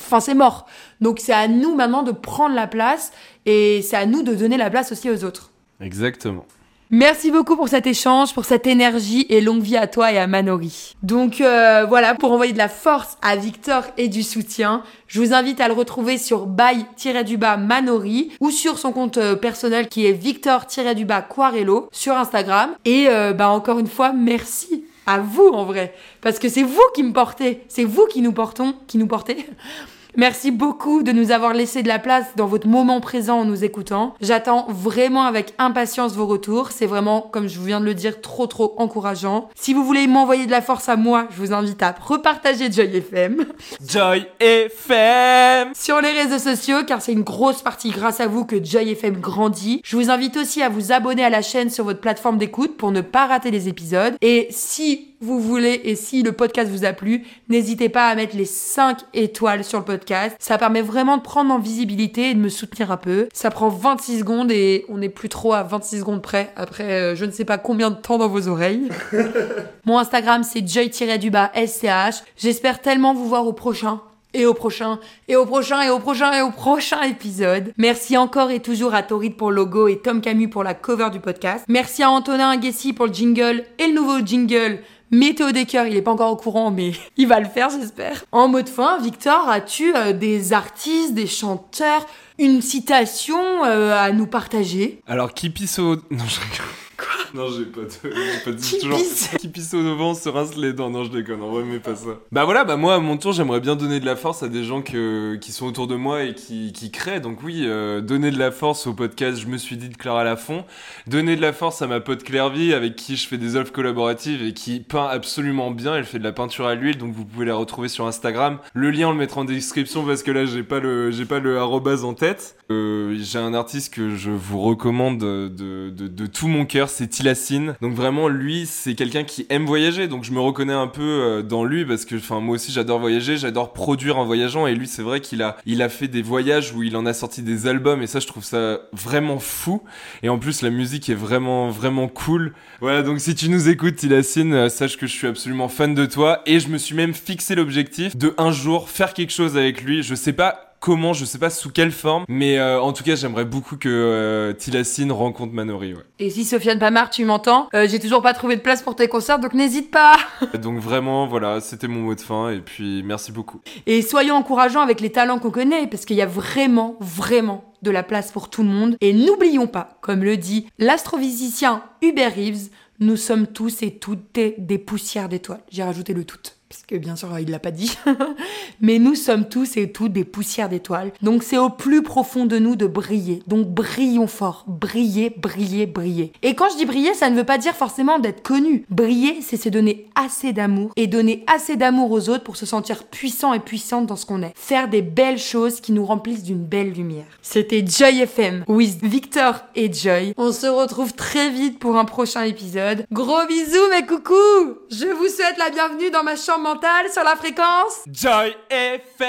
[0.01, 0.67] enfin c'est mort.
[1.01, 3.13] Donc c'est à nous maintenant de prendre la place,
[3.45, 5.51] et c'est à nous de donner la place aussi aux autres.
[5.81, 6.47] Exactement.
[6.91, 10.29] Merci beaucoup pour cet échange, pour cette énergie et longue vie à toi et à
[10.29, 10.95] Manori.
[11.03, 15.35] Donc euh, voilà, pour envoyer de la force à Victor et du soutien, je vous
[15.35, 20.13] invite à le retrouver sur by-du-bas Manori ou sur son compte euh, personnel qui est
[20.13, 22.71] Victor-du-bas Quarello sur Instagram.
[22.85, 26.87] Et euh, bah encore une fois, merci à vous en vrai, parce que c'est vous
[26.95, 29.45] qui me portez, c'est vous qui nous portons, qui nous portez.
[30.19, 33.65] Merci beaucoup de nous avoir laissé de la place dans votre moment présent en nous
[33.65, 34.15] écoutant.
[34.23, 36.71] J'attends vraiment avec impatience vos retours.
[36.71, 39.51] C'est vraiment, comme je viens de le dire, trop trop encourageant.
[39.55, 42.97] Si vous voulez m'envoyer de la force à moi, je vous invite à repartager Joy
[42.97, 43.45] FM
[43.87, 48.57] Joy FM sur les réseaux sociaux car c'est une grosse partie grâce à vous que
[48.65, 49.83] Joy FM grandit.
[49.85, 52.91] Je vous invite aussi à vous abonner à la chaîne sur votre plateforme d'écoute pour
[52.91, 54.15] ne pas rater les épisodes.
[54.23, 58.37] Et si vous voulez et si le podcast vous a plu, n'hésitez pas à mettre
[58.37, 60.37] les 5 étoiles sur le podcast.
[60.39, 63.29] Ça permet vraiment de prendre en visibilité et de me soutenir un peu.
[63.33, 67.17] Ça prend 26 secondes et on n'est plus trop à 26 secondes près après euh,
[67.17, 68.89] je ne sais pas combien de temps dans vos oreilles.
[69.85, 72.23] Mon Instagram c'est joy-du-bas SCH.
[72.37, 74.01] J'espère tellement vous voir au prochain.
[74.35, 74.99] Et au prochain,
[75.29, 77.73] et au prochain, et au prochain, et au prochain épisode.
[77.79, 81.09] Merci encore et toujours à Torrid pour le logo et Tom Camus pour la cover
[81.11, 81.65] du podcast.
[81.69, 84.81] Merci à Antonin Aguessi pour le jingle et le nouveau jingle.
[85.11, 88.25] Météo des il est pas encore au courant, mais il va le faire, j'espère.
[88.33, 92.07] En mot de fin, Victor, as-tu euh, des artistes, des chanteurs,
[92.39, 95.01] une citation euh, à nous partager?
[95.07, 95.97] Alors, qui pisse au...
[96.11, 96.86] Non, je rigole.
[96.97, 98.45] Quoi Non, j'ai pas de...
[98.45, 98.99] Pas dit Qui toujours...
[98.99, 100.91] pisse Qui pisse au devant se rince les dents.
[100.91, 102.19] Non, je déconne, en vrai, mais pas ça.
[102.33, 104.65] Bah voilà, bah moi, à mon tour, j'aimerais bien donner de la force à des
[104.65, 105.37] gens que...
[105.37, 107.21] qui sont autour de moi et qui, qui créent.
[107.21, 110.25] Donc oui, euh, donner de la force au podcast Je me suis dit de Clara
[110.25, 110.65] Lafont.
[111.07, 114.43] Donner de la force à ma pote Clairvy, avec qui je fais des œuvres collaboratives
[114.43, 115.97] et qui peint absolument bien.
[115.97, 118.59] Elle fait de la peinture à l'huile, donc vous pouvez la retrouver sur Instagram.
[118.75, 121.39] Le lien, on le mettra en description parce que là, j'ai pas le, j'ai pas
[121.39, 122.57] le arrobase en tête.
[122.71, 127.09] Euh, j'ai un artiste que je vous recommande de, de, de tout mon cœur, c'est
[127.09, 127.75] Tilassine.
[127.81, 130.09] Donc vraiment, lui, c'est quelqu'un qui aime voyager.
[130.09, 132.99] Donc je me reconnais un peu euh, dans lui parce que, enfin, moi aussi, j'adore
[132.99, 134.67] voyager, j'adore produire en voyageant.
[134.67, 137.13] Et lui, c'est vrai qu'il a, il a fait des voyages où il en a
[137.13, 138.03] sorti des albums.
[138.03, 139.83] Et ça, je trouve ça vraiment fou.
[140.23, 142.53] Et en plus, la musique est vraiment, vraiment cool.
[142.81, 146.07] Voilà, donc si tu nous écoutes, Tilassine, euh, sache que je suis absolument fan de
[146.07, 146.43] toi.
[146.47, 150.03] Et je me suis même fixé l'objectif de un jour faire quelque chose avec lui.
[150.03, 153.15] Je sais pas comment, je sais pas sous quelle forme, mais euh, en tout cas,
[153.15, 155.95] j'aimerais beaucoup que euh, Tilassine rencontre Manori.
[155.95, 156.03] Ouais.
[156.19, 159.09] Et si Sofiane Pamar, tu m'entends, euh, j'ai toujours pas trouvé de place pour tes
[159.09, 160.17] concerts, donc n'hésite pas.
[160.63, 163.61] Donc vraiment, voilà, c'était mon mot de fin, et puis merci beaucoup.
[163.87, 167.91] Et soyons encourageants avec les talents qu'on connaît, parce qu'il y a vraiment, vraiment de
[167.91, 168.97] la place pour tout le monde.
[169.01, 172.71] Et n'oublions pas, comme le dit l'astrophysicien Hubert Reeves,
[173.01, 175.63] nous sommes tous et toutes des, des poussières d'étoiles.
[175.71, 176.39] J'ai rajouté le tout.
[176.69, 177.97] Parce que bien sûr, il l'a pas dit.
[178.81, 181.13] Mais nous sommes tous et toutes des poussières d'étoiles.
[181.23, 183.43] Donc c'est au plus profond de nous de briller.
[183.47, 184.65] Donc brillons fort.
[184.67, 186.33] Briller, briller, briller.
[186.43, 188.85] Et quand je dis briller, ça ne veut pas dire forcément d'être connu.
[188.91, 193.05] Briller, c'est se donner assez d'amour et donner assez d'amour aux autres pour se sentir
[193.05, 194.53] puissant et puissante dans ce qu'on est.
[194.57, 197.27] Faire des belles choses qui nous remplissent d'une belle lumière.
[197.43, 200.35] C'était Joy FM with Victor et Joy.
[200.37, 203.07] On se retrouve très vite pour un prochain épisode.
[203.13, 207.37] Gros bisous mes coucous Je vous souhaite la bienvenue dans ma chambre mentale sur la
[207.37, 209.27] fréquence Joy FM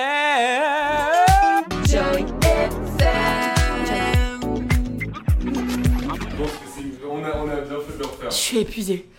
[1.88, 3.58] Joy FM.
[7.10, 8.30] on a, on a bien fait de le refaire.
[8.32, 9.10] Je suis épuisée.